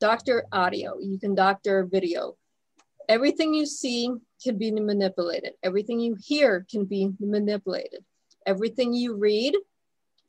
doctor 0.00 0.44
audio 0.52 0.98
you 1.00 1.18
can 1.18 1.34
doctor 1.34 1.84
video 1.84 2.36
everything 3.08 3.54
you 3.54 3.66
see 3.66 4.10
can 4.42 4.58
be 4.58 4.70
manipulated 4.70 5.52
everything 5.62 6.00
you 6.00 6.16
hear 6.20 6.66
can 6.70 6.84
be 6.84 7.10
manipulated 7.20 8.04
everything 8.46 8.92
you 8.92 9.16
read 9.16 9.54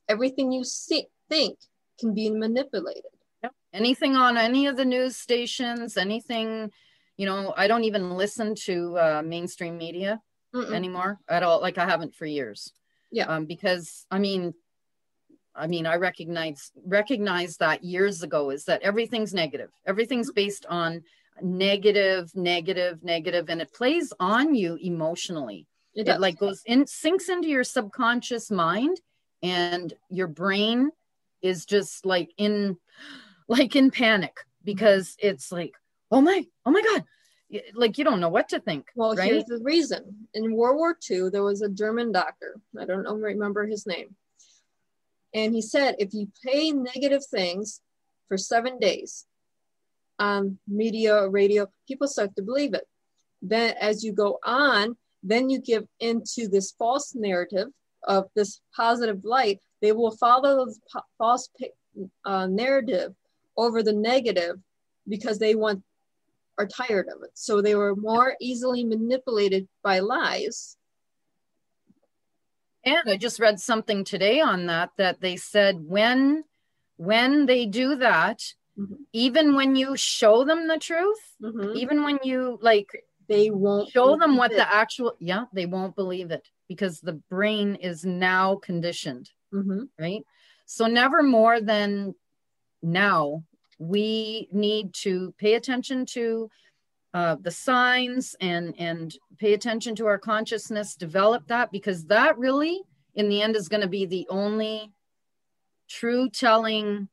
everything 0.07 0.51
you 0.51 0.63
see 0.63 1.07
think 1.29 1.57
can 1.99 2.13
be 2.13 2.29
manipulated. 2.29 3.03
Yep. 3.43 3.53
Anything 3.73 4.15
on 4.15 4.37
any 4.37 4.67
of 4.67 4.77
the 4.77 4.85
news 4.85 5.17
stations, 5.17 5.97
anything, 5.97 6.71
you 7.17 7.25
know, 7.25 7.53
I 7.55 7.67
don't 7.67 7.83
even 7.83 8.17
listen 8.17 8.55
to 8.65 8.97
uh, 8.97 9.21
mainstream 9.25 9.77
media 9.77 10.21
Mm-mm. 10.55 10.73
anymore 10.73 11.19
at 11.27 11.43
all. 11.43 11.61
Like 11.61 11.77
I 11.77 11.85
haven't 11.85 12.15
for 12.15 12.25
years. 12.25 12.71
Yeah. 13.11 13.25
Um, 13.25 13.45
because 13.45 14.05
I 14.09 14.19
mean, 14.19 14.53
I 15.53 15.67
mean, 15.67 15.85
I 15.85 15.95
recognize 15.95 16.71
recognize 16.85 17.57
that 17.57 17.83
years 17.83 18.23
ago 18.23 18.49
is 18.49 18.65
that 18.65 18.81
everything's 18.81 19.33
negative. 19.33 19.71
Everything's 19.85 20.29
mm-hmm. 20.29 20.35
based 20.35 20.65
on 20.67 21.03
negative, 21.41 22.31
negative, 22.35 23.03
negative, 23.03 23.49
and 23.49 23.61
it 23.61 23.73
plays 23.73 24.13
on 24.19 24.55
you 24.55 24.77
emotionally. 24.81 25.67
It, 25.93 26.09
it 26.09 26.19
like 26.19 26.37
goes 26.37 26.61
in, 26.65 26.87
sinks 26.87 27.29
into 27.29 27.47
your 27.47 27.63
subconscious 27.63 28.51
mind, 28.51 28.99
and 29.41 29.93
your 30.09 30.27
brain 30.27 30.91
is 31.41 31.65
just 31.65 32.05
like 32.05 32.31
in 32.37 32.77
like 33.47 33.75
in 33.75 33.91
panic 33.91 34.35
because 34.63 35.15
it's 35.19 35.51
like 35.51 35.75
oh 36.11 36.21
my 36.21 36.45
oh 36.65 36.71
my 36.71 36.81
god 36.81 37.03
like 37.73 37.97
you 37.97 38.03
don't 38.03 38.19
know 38.19 38.29
what 38.29 38.49
to 38.49 38.59
think 38.59 38.87
well 38.95 39.15
right? 39.15 39.31
here's 39.31 39.45
the 39.45 39.59
reason. 39.61 40.27
In 40.33 40.55
world 40.55 40.77
war 40.77 40.97
ii 41.09 41.29
there 41.29 41.43
was 41.43 41.61
a 41.61 41.69
german 41.69 42.11
doctor. 42.11 42.55
I 42.79 42.85
don't 42.85 43.03
know 43.03 43.15
remember 43.15 43.65
his 43.65 43.85
name. 43.85 44.15
And 45.33 45.53
he 45.53 45.61
said 45.61 45.95
if 45.99 46.13
you 46.13 46.27
pay 46.43 46.71
negative 46.71 47.25
things 47.25 47.81
for 48.27 48.37
seven 48.37 48.79
days 48.79 49.25
on 50.17 50.57
media 50.67 51.27
radio 51.27 51.67
people 51.87 52.07
start 52.07 52.35
to 52.35 52.41
believe 52.41 52.73
it. 52.73 52.87
Then 53.41 53.75
as 53.79 54.03
you 54.03 54.11
go 54.11 54.39
on 54.43 54.97
then 55.21 55.49
you 55.49 55.59
give 55.59 55.85
into 55.99 56.47
this 56.47 56.71
false 56.77 57.15
narrative 57.15 57.69
of 58.07 58.25
this 58.35 58.61
positive 58.75 59.25
light. 59.25 59.59
They 59.81 59.91
will 59.91 60.15
follow 60.17 60.65
the 60.65 60.75
false 61.17 61.49
uh, 62.25 62.47
narrative 62.47 63.13
over 63.57 63.81
the 63.83 63.93
negative 63.93 64.57
because 65.07 65.39
they 65.39 65.55
want 65.55 65.83
are 66.57 66.67
tired 66.67 67.07
of 67.07 67.23
it. 67.23 67.31
So 67.33 67.61
they 67.61 67.75
were 67.75 67.95
more 67.95 68.35
easily 68.39 68.83
manipulated 68.83 69.67
by 69.83 69.99
lies. 69.99 70.77
And 72.83 73.09
I 73.09 73.17
just 73.17 73.39
read 73.39 73.59
something 73.59 74.03
today 74.03 74.41
on 74.41 74.67
that 74.67 74.91
that 74.97 75.21
they 75.21 75.37
said 75.37 75.77
when 75.81 76.43
when 76.97 77.45
they 77.45 77.65
do 77.65 77.95
that, 77.95 78.39
mm-hmm. 78.79 78.93
even 79.11 79.55
when 79.55 79.75
you 79.75 79.97
show 79.97 80.45
them 80.45 80.67
the 80.67 80.77
truth, 80.77 81.19
mm-hmm. 81.41 81.75
even 81.75 82.03
when 82.03 82.19
you 82.23 82.59
like 82.61 82.87
they 83.27 83.49
won't 83.49 83.89
show 83.89 84.17
them 84.17 84.37
what 84.37 84.51
it. 84.51 84.57
the 84.57 84.73
actual 84.73 85.15
yeah, 85.19 85.45
they 85.51 85.65
won't 85.65 85.95
believe 85.95 86.29
it 86.29 86.47
because 86.67 86.99
the 87.01 87.13
brain 87.13 87.75
is 87.75 88.05
now 88.05 88.55
conditioned 88.57 89.29
mm-hmm. 89.55 89.83
right? 89.99 90.23
So, 90.65 90.87
never 90.87 91.23
more 91.23 91.61
than 91.61 92.15
now, 92.81 93.43
we 93.77 94.47
need 94.51 94.93
to 94.93 95.33
pay 95.37 95.55
attention 95.55 96.05
to 96.05 96.49
uh, 97.13 97.37
the 97.41 97.51
signs 97.51 98.35
and 98.41 98.73
and 98.77 99.15
pay 99.37 99.53
attention 99.53 99.95
to 99.95 100.05
our 100.05 100.17
consciousness 100.17 100.95
develop 100.95 101.47
that 101.47 101.71
because 101.71 102.05
that 102.05 102.37
really 102.37 102.81
in 103.15 103.29
the 103.29 103.41
end 103.41 103.55
is 103.55 103.69
going 103.69 103.81
to 103.81 103.87
be 103.87 104.05
the 104.05 104.27
only 104.29 104.91
true 105.87 106.29
telling 106.29 107.07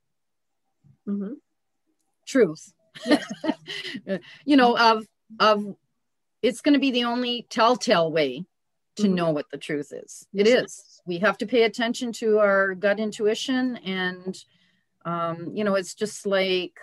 mm-hmm. 1.07 1.35
truth 2.27 2.73
yes. 3.07 3.25
you 4.45 4.57
know 4.57 4.77
of 4.77 5.07
of 5.39 5.77
it's 6.43 6.61
going 6.61 6.75
to 6.75 6.81
be 6.81 6.91
the 6.91 7.05
only 7.05 7.47
telltale 7.49 8.11
way 8.11 8.45
to 8.97 9.05
mm-hmm. 9.05 9.15
know 9.15 9.31
what 9.31 9.47
the 9.51 9.59
truth 9.59 9.93
is 9.93 10.27
it 10.35 10.49
is 10.49 11.01
we 11.07 11.19
have 11.19 11.39
to 11.39 11.47
pay 11.47 11.63
attention 11.63 12.13
to 12.13 12.39
our 12.39 12.75
gut 12.75 12.99
intuition 12.99 13.77
and 13.79 14.45
um, 15.05 15.51
you 15.55 15.65
know 15.65 15.75
it's 15.75 15.95
just 15.95 16.27
like 16.27 16.79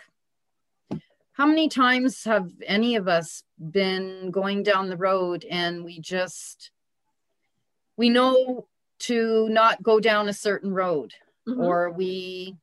how 1.33 1.45
many 1.45 1.69
times 1.69 2.23
have 2.25 2.51
any 2.65 2.95
of 2.95 3.07
us 3.07 3.43
been 3.71 4.29
going 4.31 4.63
down 4.63 4.89
the 4.89 4.97
road 4.97 5.45
and 5.49 5.83
we 5.83 5.99
just 5.99 6.71
we 7.97 8.09
know 8.09 8.67
to 8.99 9.47
not 9.49 9.81
go 9.81 9.99
down 9.99 10.27
a 10.27 10.33
certain 10.33 10.73
road 10.73 11.13
mm-hmm. 11.47 11.61
or 11.61 11.89
we 11.91 12.55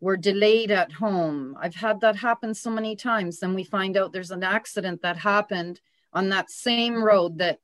were 0.00 0.16
delayed 0.16 0.70
at 0.70 0.92
home 0.92 1.56
i've 1.60 1.74
had 1.74 2.00
that 2.00 2.16
happen 2.16 2.52
so 2.52 2.70
many 2.70 2.96
times 2.96 3.38
then 3.38 3.54
we 3.54 3.64
find 3.64 3.96
out 3.96 4.12
there's 4.12 4.30
an 4.30 4.42
accident 4.42 5.00
that 5.02 5.16
happened 5.16 5.80
on 6.12 6.28
that 6.28 6.50
same 6.50 7.02
road 7.02 7.38
that 7.38 7.60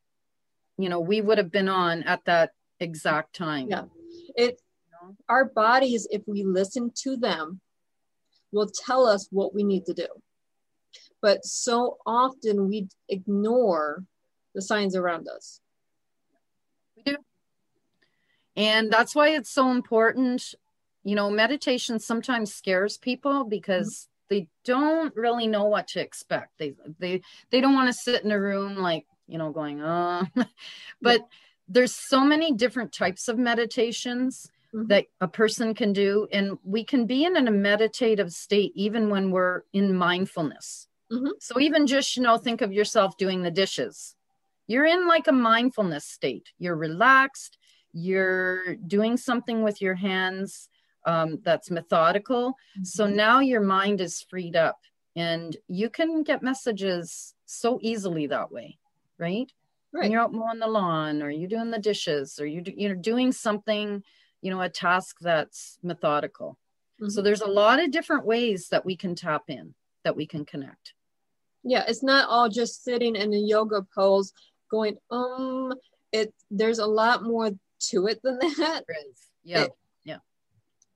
you 0.78 0.88
know 0.88 1.00
we 1.00 1.20
would 1.20 1.38
have 1.38 1.50
been 1.50 1.68
on 1.68 2.02
at 2.04 2.24
that 2.24 2.52
exact 2.80 3.34
time. 3.34 3.68
Yeah. 3.68 3.84
It 4.36 4.60
our 5.28 5.44
bodies, 5.44 6.06
if 6.10 6.22
we 6.26 6.44
listen 6.44 6.92
to 7.02 7.16
them, 7.16 7.60
will 8.52 8.68
tell 8.68 9.06
us 9.06 9.28
what 9.30 9.54
we 9.54 9.62
need 9.62 9.84
to 9.86 9.94
do. 9.94 10.06
But 11.20 11.44
so 11.44 11.98
often 12.06 12.68
we 12.68 12.88
ignore 13.08 14.04
the 14.54 14.62
signs 14.62 14.94
around 14.94 15.28
us. 15.28 15.60
We 16.96 17.02
do. 17.02 17.16
And 18.56 18.90
that's 18.90 19.14
why 19.14 19.30
it's 19.30 19.50
so 19.50 19.70
important. 19.70 20.54
You 21.04 21.14
know, 21.14 21.30
meditation 21.30 21.98
sometimes 21.98 22.54
scares 22.54 22.96
people 22.96 23.44
because 23.44 24.08
mm-hmm. 24.32 24.34
they 24.34 24.48
don't 24.64 25.14
really 25.16 25.46
know 25.46 25.64
what 25.64 25.88
to 25.88 26.00
expect. 26.00 26.58
They 26.58 26.74
they 26.98 27.22
they 27.50 27.60
don't 27.60 27.74
want 27.74 27.88
to 27.88 27.92
sit 27.92 28.24
in 28.24 28.30
a 28.30 28.40
room 28.40 28.76
like, 28.76 29.06
you 29.26 29.38
know, 29.38 29.50
going, 29.50 29.80
oh, 29.82 30.24
but 31.02 31.20
there's 31.68 31.94
so 31.94 32.24
many 32.24 32.52
different 32.52 32.92
types 32.92 33.28
of 33.28 33.38
meditations 33.38 34.50
mm-hmm. 34.74 34.86
that 34.88 35.06
a 35.20 35.28
person 35.28 35.74
can 35.74 35.92
do 35.92 36.26
and 36.32 36.58
we 36.64 36.84
can 36.84 37.06
be 37.06 37.24
in 37.24 37.36
a 37.36 37.50
meditative 37.50 38.32
state 38.32 38.72
even 38.74 39.10
when 39.10 39.30
we're 39.30 39.62
in 39.72 39.94
mindfulness 39.94 40.88
Mhm. 41.10 41.30
So 41.40 41.60
even 41.60 41.86
just, 41.86 42.16
you 42.16 42.22
know, 42.22 42.36
think 42.36 42.60
of 42.60 42.72
yourself 42.72 43.16
doing 43.16 43.42
the 43.42 43.50
dishes. 43.50 44.14
You're 44.66 44.84
in 44.84 45.06
like 45.06 45.26
a 45.26 45.32
mindfulness 45.32 46.04
state. 46.04 46.52
You're 46.58 46.76
relaxed. 46.76 47.56
You're 47.92 48.76
doing 48.76 49.16
something 49.16 49.62
with 49.62 49.80
your 49.80 49.94
hands 49.94 50.68
um, 51.06 51.38
that's 51.42 51.70
methodical. 51.70 52.54
So 52.82 53.06
Mhm. 53.06 53.14
now 53.14 53.40
your 53.40 53.62
mind 53.62 54.00
is 54.00 54.20
freed 54.20 54.56
up 54.56 54.78
and 55.16 55.56
you 55.68 55.88
can 55.88 56.22
get 56.22 56.42
messages 56.42 57.34
so 57.46 57.78
easily 57.80 58.26
that 58.26 58.52
way, 58.52 58.78
right? 59.16 59.50
When 59.92 60.02
right. 60.02 60.10
you're 60.10 60.20
out 60.20 60.34
mowing 60.34 60.58
the 60.58 60.66
lawn 60.66 61.22
or 61.22 61.30
you're 61.30 61.48
doing 61.48 61.70
the 61.70 61.78
dishes 61.78 62.38
or 62.38 62.44
you 62.44 62.60
do, 62.60 62.74
you're 62.76 62.94
doing 62.94 63.32
something, 63.32 64.04
you 64.42 64.50
know, 64.50 64.60
a 64.60 64.68
task 64.68 65.16
that's 65.20 65.78
methodical. 65.82 66.58
So 67.08 67.20
Mhm. 67.20 67.24
there's 67.24 67.40
a 67.40 67.46
lot 67.46 67.80
of 67.82 67.90
different 67.90 68.24
ways 68.24 68.68
that 68.70 68.84
we 68.84 68.96
can 68.96 69.14
tap 69.14 69.44
in, 69.48 69.74
that 70.04 70.16
we 70.16 70.26
can 70.26 70.44
connect. 70.44 70.94
yeah, 71.64 71.84
it's 71.88 72.02
not 72.04 72.28
all 72.28 72.48
just 72.48 72.82
sitting 72.84 73.14
in 73.16 73.32
a 73.34 73.36
yoga 73.36 73.82
pose 73.94 74.32
going, 74.70 74.96
um, 75.10 75.74
it 76.12 76.32
there's 76.50 76.78
a 76.78 76.86
lot 76.86 77.22
more 77.24 77.50
to 77.90 78.06
it 78.06 78.20
than 78.22 78.38
that. 78.58 78.84
Yeah. 79.44 79.64
It- 79.64 79.72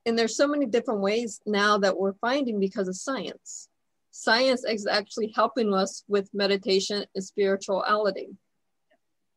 And 0.04 0.18
there's 0.18 0.34
so 0.36 0.48
many 0.48 0.66
different 0.66 1.00
ways 1.00 1.40
now 1.46 1.78
that 1.78 1.96
we're 1.96 2.14
finding 2.14 2.58
because 2.58 2.88
of 2.88 2.96
science. 2.96 3.68
Science 4.10 4.64
is 4.64 4.84
actually 4.86 5.28
helping 5.28 5.72
us 5.74 6.02
with 6.08 6.32
meditation 6.34 7.06
and 7.14 7.22
spirituality. 7.24 8.36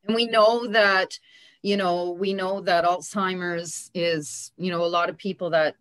And 0.06 0.16
we 0.16 0.26
know 0.26 0.66
that, 0.68 1.20
you 1.66 1.78
know, 1.78 2.12
we 2.12 2.32
know 2.32 2.62
that 2.62 2.86
Alzheimer's 2.86 3.90
is, 3.96 4.52
you 4.56 4.70
know, 4.70 4.86
a 4.86 4.94
lot 4.98 5.10
of 5.10 5.18
people 5.18 5.50
that, 5.50 5.76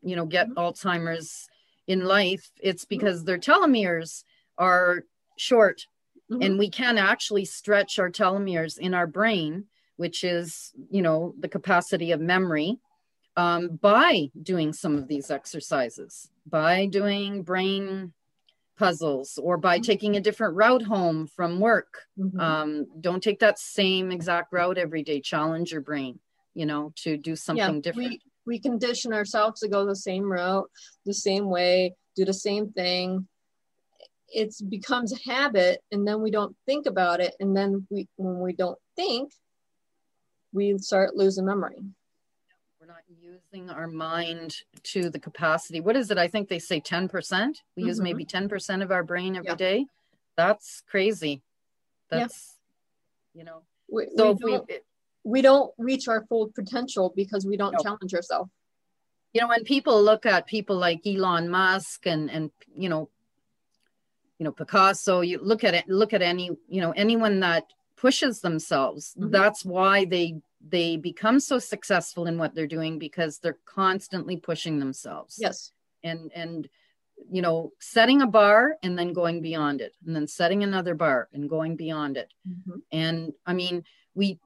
you 0.00 0.14
know, 0.14 0.24
get 0.24 0.48
Mhm. 0.48 0.54
Alzheimer's 0.54 1.48
in 1.88 2.04
life, 2.04 2.52
it's 2.60 2.84
because 2.84 3.24
their 3.24 3.36
telomeres 3.36 4.22
are 4.58 5.06
short 5.36 5.88
Mhm. 6.30 6.44
and 6.44 6.58
we 6.58 6.70
can 6.70 6.98
actually 6.98 7.44
stretch 7.44 7.98
our 7.98 8.10
telomeres 8.10 8.78
in 8.78 8.94
our 8.94 9.08
brain, 9.08 9.66
which 9.96 10.22
is, 10.22 10.72
you 10.88 11.02
know, 11.02 11.34
the 11.40 11.48
capacity 11.48 12.12
of 12.12 12.20
memory, 12.20 12.78
um, 13.36 13.70
by 13.70 14.30
doing 14.40 14.72
some 14.72 14.96
of 14.96 15.08
these 15.08 15.32
exercises, 15.32 16.30
by 16.46 16.86
doing 16.86 17.42
brain 17.42 18.12
puzzles, 18.78 19.38
or 19.38 19.58
by 19.58 19.78
Mhm. 19.78 19.82
taking 19.82 20.16
a 20.16 20.20
different 20.20 20.54
route 20.54 20.82
home 20.82 21.26
from 21.26 21.60
work. 21.60 22.06
Mhm. 22.16 22.40
Um, 22.40 23.00
don't 23.00 23.22
take 23.22 23.40
that 23.40 23.58
same 23.58 24.10
exact 24.12 24.52
route 24.52 24.78
every 24.78 25.02
day. 25.02 25.20
Challenge 25.20 25.72
your 25.72 25.80
brain, 25.80 26.20
you 26.54 26.64
know, 26.64 26.92
to 26.96 27.16
do 27.16 27.34
something 27.36 27.80
different. 27.80 28.10
We, 28.10 28.22
we 28.46 28.58
condition 28.58 29.12
ourselves 29.12 29.60
to 29.60 29.68
go 29.68 29.84
the 29.84 29.96
same 29.96 30.30
route, 30.30 30.70
the 31.04 31.14
same 31.14 31.50
way, 31.50 31.94
do 32.14 32.24
the 32.24 32.32
same 32.32 32.70
thing. 32.72 33.28
It 34.28 34.54
becomes 34.68 35.12
a 35.12 35.30
habit, 35.30 35.82
and 35.90 36.06
then 36.06 36.20
we 36.22 36.30
don't 36.30 36.56
think 36.66 36.86
about 36.86 37.20
it. 37.20 37.34
And 37.40 37.56
then 37.56 37.86
we, 37.90 38.08
when 38.16 38.40
we 38.40 38.52
don't 38.52 38.78
think, 38.94 39.32
we 40.52 40.78
start 40.78 41.16
losing 41.16 41.46
memory. 41.46 41.78
Not 42.88 43.02
using 43.20 43.68
our 43.68 43.86
mind 43.86 44.62
to 44.84 45.10
the 45.10 45.18
capacity. 45.18 45.78
What 45.78 45.94
is 45.94 46.10
it? 46.10 46.16
I 46.16 46.26
think 46.26 46.48
they 46.48 46.58
say 46.58 46.80
10%. 46.80 47.62
We 47.76 47.84
use 47.84 48.00
Mhm. 48.00 48.02
maybe 48.04 48.24
10% 48.24 48.82
of 48.82 48.90
our 48.90 49.02
brain 49.04 49.36
every 49.36 49.56
day. 49.56 49.78
Yeah. 49.80 49.84
That's 50.36 50.80
crazy. 50.86 51.42
Yeah. 52.10 52.20
That's, 52.20 52.56
you 53.34 53.44
know, 53.44 53.64
We, 53.90 54.08
so 54.16 54.32
we, 54.32 54.38
we, 54.42 54.50
don't, 54.52 54.70
we 55.22 55.42
don't 55.42 55.74
reach 55.76 56.08
our 56.08 56.24
full 56.30 56.50
potential 56.54 57.12
because 57.14 57.44
we 57.44 57.58
don't 57.58 57.72
No. 57.72 57.78
challenge 57.82 58.14
ourselves. 58.14 58.50
you 59.34 59.42
know, 59.42 59.48
when 59.48 59.64
people 59.64 60.02
look 60.02 60.24
at 60.24 60.46
people 60.46 60.76
like 60.76 61.06
Elon 61.06 61.50
Musk 61.50 62.06
and, 62.06 62.30
and, 62.30 62.50
you 62.74 62.88
know, 62.88 63.10
you 64.38 64.44
know, 64.44 64.52
Picasso, 64.52 65.20
you 65.20 65.38
look 65.42 65.62
at 65.62 65.74
it, 65.74 65.86
look 65.90 66.14
at 66.14 66.22
any, 66.22 66.56
you 66.68 66.80
know, 66.80 66.92
anyone 66.92 67.40
that 67.40 67.64
pushes 67.96 68.40
themselves. 68.40 69.14
Mhm. 69.18 69.30
That's 69.30 69.62
why 69.66 70.06
they, 70.06 70.40
they 70.66 70.96
become 70.96 71.38
so 71.40 71.58
successful 71.58 72.26
in 72.26 72.36
what 72.38 72.54
they're 72.54 72.66
doing 72.66 72.98
because 72.98 73.38
they're 73.38 73.58
constantly 73.64 74.36
pushing 74.36 74.78
themselves. 74.78 75.36
Yes. 75.38 75.72
and 76.04 76.30
and 76.34 76.68
you 77.30 77.42
know 77.42 77.72
setting 77.80 78.22
a 78.22 78.26
bar 78.26 78.76
and 78.84 78.96
then 78.96 79.12
going 79.12 79.42
beyond 79.42 79.80
it 79.80 79.92
and 80.06 80.14
then 80.14 80.26
setting 80.28 80.62
another 80.62 80.94
bar 80.94 81.28
and 81.32 81.48
going 81.50 81.74
beyond 81.74 82.16
it 82.16 82.32
Mhm. 82.48 82.80
and 82.92 83.32
i 83.44 83.52
mean 83.52 83.82
we 84.14 84.38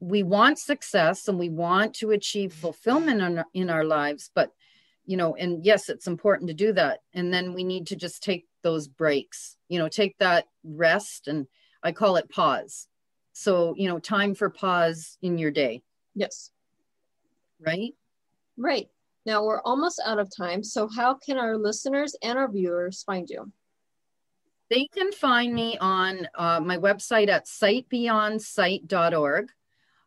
we 0.00 0.22
want 0.22 0.58
success 0.58 1.28
and 1.28 1.38
we 1.38 1.50
want 1.50 1.94
to 1.96 2.10
achieve 2.12 2.52
fulfillment 2.54 3.20
in 3.20 3.38
our, 3.38 3.46
in 3.52 3.68
our 3.68 3.84
lives 3.84 4.30
but 4.34 4.50
you 5.04 5.18
know 5.18 5.34
and 5.36 5.64
yes 5.66 5.90
it's 5.90 6.06
important 6.06 6.48
to 6.48 6.54
do 6.54 6.72
that 6.72 7.00
and 7.12 7.32
then 7.34 7.52
we 7.52 7.62
need 7.62 7.86
to 7.88 7.96
just 7.96 8.22
take 8.22 8.46
those 8.62 8.88
breaks 8.88 9.58
you 9.68 9.78
know 9.78 9.88
take 9.88 10.16
that 10.18 10.46
rest 10.64 11.28
and 11.28 11.46
i 11.82 11.92
call 11.92 12.16
it 12.16 12.30
pause 12.30 12.88
so 13.34 13.74
you 13.76 13.88
know 13.88 13.98
time 13.98 14.34
for 14.34 14.48
pause 14.48 15.18
in 15.20 15.36
your 15.36 15.50
day 15.50 15.82
Yes. 16.14 16.50
right 17.60 17.92
Right. 18.56 18.88
Now 19.26 19.44
we're 19.44 19.60
almost 19.62 20.00
out 20.04 20.18
of 20.18 20.34
time. 20.34 20.62
So, 20.62 20.88
how 20.88 21.14
can 21.14 21.38
our 21.38 21.56
listeners 21.56 22.14
and 22.22 22.38
our 22.38 22.50
viewers 22.50 23.02
find 23.02 23.28
you? 23.28 23.50
They 24.70 24.88
can 24.94 25.12
find 25.12 25.54
me 25.54 25.76
on 25.78 26.26
uh, 26.34 26.60
my 26.60 26.78
website 26.78 27.28
at 27.28 27.46
sightbeyondsight.org. 27.46 29.48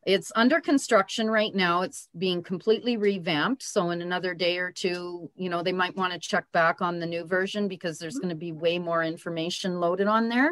It's 0.06 0.32
under 0.36 0.62
construction 0.62 1.30
right 1.30 1.54
now. 1.54 1.82
It's 1.82 2.08
being 2.18 2.42
completely 2.42 2.98
revamped. 2.98 3.62
So 3.62 3.90
in 3.90 4.02
another 4.02 4.34
day 4.34 4.58
or 4.58 4.72
two, 4.72 5.30
you 5.36 5.50
know, 5.50 5.62
they 5.62 5.74
might 5.74 5.98
want 5.98 6.14
to 6.14 6.20
check 6.20 6.50
back 6.54 6.82
on 6.82 7.00
the 7.00 7.06
new 7.06 7.26
version 7.26 7.68
because 7.68 8.00
there's 8.00 8.18
going 8.18 8.30
to 8.30 8.36
be 8.36 8.54
way 8.54 8.80
more 8.80 9.04
information 9.04 9.82
loaded 9.82 10.08
on 10.08 10.30
there. 10.30 10.52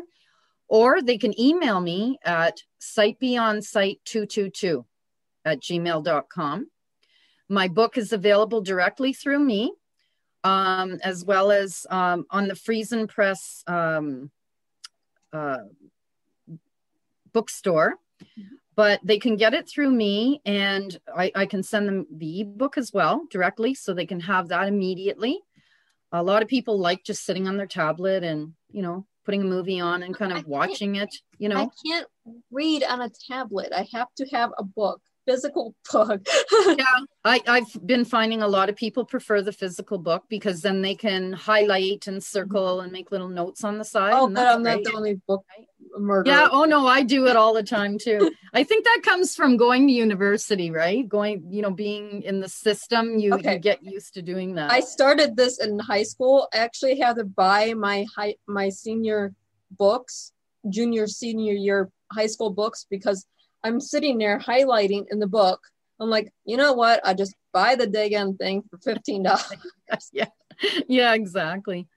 Or 0.67 1.01
they 1.01 1.17
can 1.17 1.39
email 1.39 1.80
me 1.80 2.17
at 2.23 2.58
sightbeyondsight222 2.82 4.86
at 5.45 5.62
gmail.com. 5.62 6.67
My 7.47 7.67
book 7.67 7.97
is 7.97 8.12
available 8.12 8.62
directly 8.62 9.13
through 9.13 9.39
me 9.39 9.71
um, 10.45 10.99
as 11.04 11.25
well 11.25 11.51
as 11.51 11.88
um, 11.89 12.28
on 12.30 12.47
the 12.47 12.54
Friesen 12.54 13.10
Press 13.10 13.63
um, 13.65 14.30
uh, 15.34 15.58
bookstore. 17.34 17.95
But 18.75 18.99
they 19.04 19.19
can 19.19 19.38
get 19.38 19.54
it 19.54 19.69
through 19.69 19.89
me, 19.89 20.41
and 20.45 20.97
I, 21.13 21.32
I 21.34 21.45
can 21.45 21.63
send 21.63 21.88
them 21.88 22.06
the 22.12 22.41
ebook 22.41 22.78
as 22.78 22.91
well 22.93 23.25
directly, 23.32 23.73
so 23.73 23.93
they 23.93 24.06
can 24.06 24.19
have 24.19 24.49
that 24.49 24.67
immediately. 24.67 25.39
A 26.12 26.21
lot 26.21 26.43
of 26.43 26.49
people 26.49 26.78
like 26.78 27.04
just 27.04 27.25
sitting 27.25 27.47
on 27.47 27.58
their 27.58 27.67
tablet 27.67 28.23
and 28.23 28.54
you 28.71 28.82
know 28.82 29.06
putting 29.26 29.42
a 29.42 29.46
movie 29.46 29.80
on 29.80 30.04
and 30.04 30.16
kind 30.16 30.32
of 30.32 30.46
watching 30.46 30.96
it. 30.96 31.14
You 31.38 31.50
know? 31.50 31.58
I 31.58 31.68
can't 31.86 32.08
read 32.52 32.84
on 32.84 33.02
a 33.02 33.10
tablet. 33.28 33.74
I 33.76 33.88
have 33.94 34.08
to 34.18 34.26
have 34.28 34.52
a 34.58 34.64
book, 34.64 35.02
physical 35.26 35.76
book. 35.92 36.22
yeah, 36.78 36.86
I, 37.24 37.42
I've 37.48 37.86
been 37.86 38.06
finding 38.06 38.42
a 38.42 38.48
lot 38.48 38.70
of 38.70 38.76
people 38.76 39.06
prefer 39.06 39.42
the 39.42 39.52
physical 39.52 39.98
book 39.98 40.24
because 40.30 40.62
then 40.62 40.82
they 40.82 40.96
can 40.96 41.34
highlight 41.34 42.08
and 42.08 42.18
mm-hmm. 42.18 42.20
circle 42.20 42.82
and 42.82 42.92
make 42.92 43.12
little 43.12 43.30
notes 43.30 43.64
on 43.64 43.78
the 43.78 43.86
side. 43.86 44.14
oh, 44.14 44.30
but 44.30 44.48
I'm 44.48 44.64
not 44.64 44.84
the 44.84 44.94
only 44.94 45.22
book 45.28 45.44
murderer. 45.99 46.34
Yeah. 46.34 46.47
Oh 46.51 46.65
no, 46.65 46.88
I 46.88 47.03
do 47.03 47.27
it 47.27 47.36
all 47.36 47.53
the 47.53 47.63
time 47.63 47.97
too. 47.97 48.31
I 48.53 48.63
think 48.63 48.86
that 48.86 49.01
comes 49.03 49.36
from 49.36 49.58
going 49.58 49.88
to 49.88 49.93
university, 49.93 50.71
right? 50.71 51.08
Going, 51.08 51.47
you 51.49 51.62
know, 51.62 51.71
being 51.71 52.21
in 52.23 52.39
the 52.39 52.49
system, 52.49 53.19
you, 53.19 53.34
Okay. 53.34 53.53
you 53.53 53.60
get 53.60 53.84
used 53.84 54.13
to 54.15 54.21
doing 54.21 54.55
that. 54.55 54.71
I 54.71 54.79
started 54.79 55.36
this 55.36 55.60
in 55.60 55.79
high 55.79 56.03
school. 56.03 56.47
I 56.53 56.58
actually 56.58 56.99
had 56.99 57.15
to 57.17 57.23
buy 57.25 57.73
my 57.73 58.05
high 58.15 58.36
my 58.47 58.69
senior 58.69 59.34
books, 59.71 60.31
junior 60.69 61.08
senior 61.08 61.53
year 61.53 61.89
high 62.12 62.27
school 62.27 62.49
books 62.51 62.86
because 62.89 63.25
I'm 63.63 63.79
sitting 63.81 64.17
there 64.17 64.39
highlighting 64.39 65.05
in 65.10 65.19
the 65.19 65.27
book. 65.27 65.60
I'm 65.99 66.10
like, 66.10 66.31
you 66.45 66.58
know 66.58 66.73
what? 66.73 66.99
I 67.05 67.13
just 67.13 67.36
buy 67.53 67.75
the 67.75 67.88
daggone 67.88 68.38
thing 68.38 68.63
for 68.69 68.77
fifteen 68.77 69.23
dollars. 69.23 69.51
yeah. 70.13 70.27
Yeah, 70.88 71.13
exactly. 71.13 71.88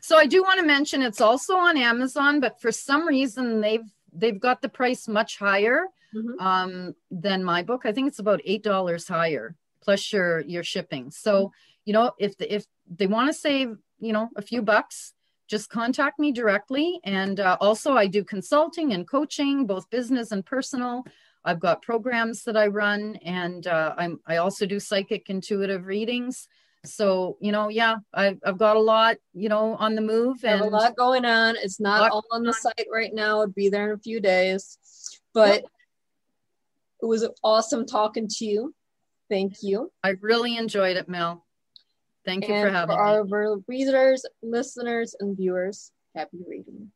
So 0.00 0.16
I 0.18 0.26
do 0.26 0.42
want 0.42 0.60
to 0.60 0.66
mention 0.66 1.02
it's 1.02 1.20
also 1.20 1.56
on 1.56 1.76
Amazon, 1.76 2.40
but 2.40 2.60
for 2.60 2.72
some 2.72 3.06
reason 3.06 3.60
they've 3.60 3.84
they've 4.12 4.40
got 4.40 4.62
the 4.62 4.68
price 4.68 5.08
much 5.08 5.36
higher 5.38 5.86
Mhm. 6.14 6.40
um, 6.40 6.94
than 7.10 7.44
my 7.44 7.62
book. 7.62 7.82
I 7.84 7.92
think 7.92 8.08
it's 8.08 8.20
about 8.20 8.40
eight 8.44 8.62
dollars 8.62 9.06
higher 9.08 9.54
plus 9.82 10.12
your 10.12 10.40
your 10.40 10.62
shipping. 10.62 11.10
So 11.10 11.52
you 11.84 11.92
know 11.92 12.12
if 12.18 12.36
the, 12.38 12.52
if 12.54 12.64
they 12.88 13.06
want 13.06 13.28
to 13.28 13.34
save 13.34 13.76
you 13.98 14.12
know 14.12 14.30
a 14.36 14.42
few 14.42 14.62
bucks, 14.62 15.12
just 15.48 15.68
contact 15.70 16.18
me 16.18 16.32
directly. 16.32 17.00
And 17.04 17.40
uh, 17.40 17.56
also 17.60 17.92
I 17.94 18.06
do 18.06 18.24
consulting 18.24 18.92
and 18.92 19.06
coaching, 19.08 19.66
both 19.66 19.90
business 19.90 20.32
and 20.32 20.44
personal. 20.44 21.04
I've 21.44 21.60
got 21.60 21.82
programs 21.82 22.42
that 22.44 22.56
I 22.56 22.66
run, 22.66 23.16
and 23.22 23.66
uh, 23.66 23.94
I'm 23.96 24.20
I 24.26 24.36
also 24.38 24.66
do 24.66 24.80
psychic 24.80 25.28
intuitive 25.30 25.86
readings. 25.86 26.48
So 26.86 27.36
you 27.40 27.52
know, 27.52 27.68
yeah, 27.68 27.96
I've 28.12 28.38
I've 28.44 28.58
got 28.58 28.76
a 28.76 28.80
lot 28.80 29.16
you 29.34 29.48
know 29.48 29.76
on 29.76 29.94
the 29.94 30.00
move, 30.00 30.44
and 30.44 30.60
a 30.60 30.64
lot 30.64 30.96
going 30.96 31.24
on. 31.24 31.56
It's 31.56 31.80
not 31.80 32.10
all 32.10 32.24
on 32.30 32.42
the 32.42 32.52
site 32.52 32.86
right 32.92 33.12
now. 33.12 33.42
it'd 33.42 33.54
be 33.54 33.68
there 33.68 33.92
in 33.92 33.98
a 33.98 33.98
few 33.98 34.20
days. 34.20 34.78
But 35.34 35.64
it 37.02 37.06
was 37.06 37.28
awesome 37.42 37.86
talking 37.86 38.28
to 38.28 38.44
you. 38.44 38.74
Thank 39.28 39.62
you. 39.62 39.92
I 40.02 40.14
really 40.20 40.56
enjoyed 40.56 40.96
it, 40.96 41.08
Mel. 41.08 41.44
Thank 42.24 42.48
you 42.48 42.54
and 42.54 42.68
for 42.68 42.72
having 42.72 42.96
for 42.96 43.04
me. 43.04 43.46
our 43.46 43.58
readers, 43.68 44.24
listeners, 44.42 45.14
and 45.20 45.36
viewers, 45.36 45.92
Happy 46.16 46.38
reading. 46.48 46.84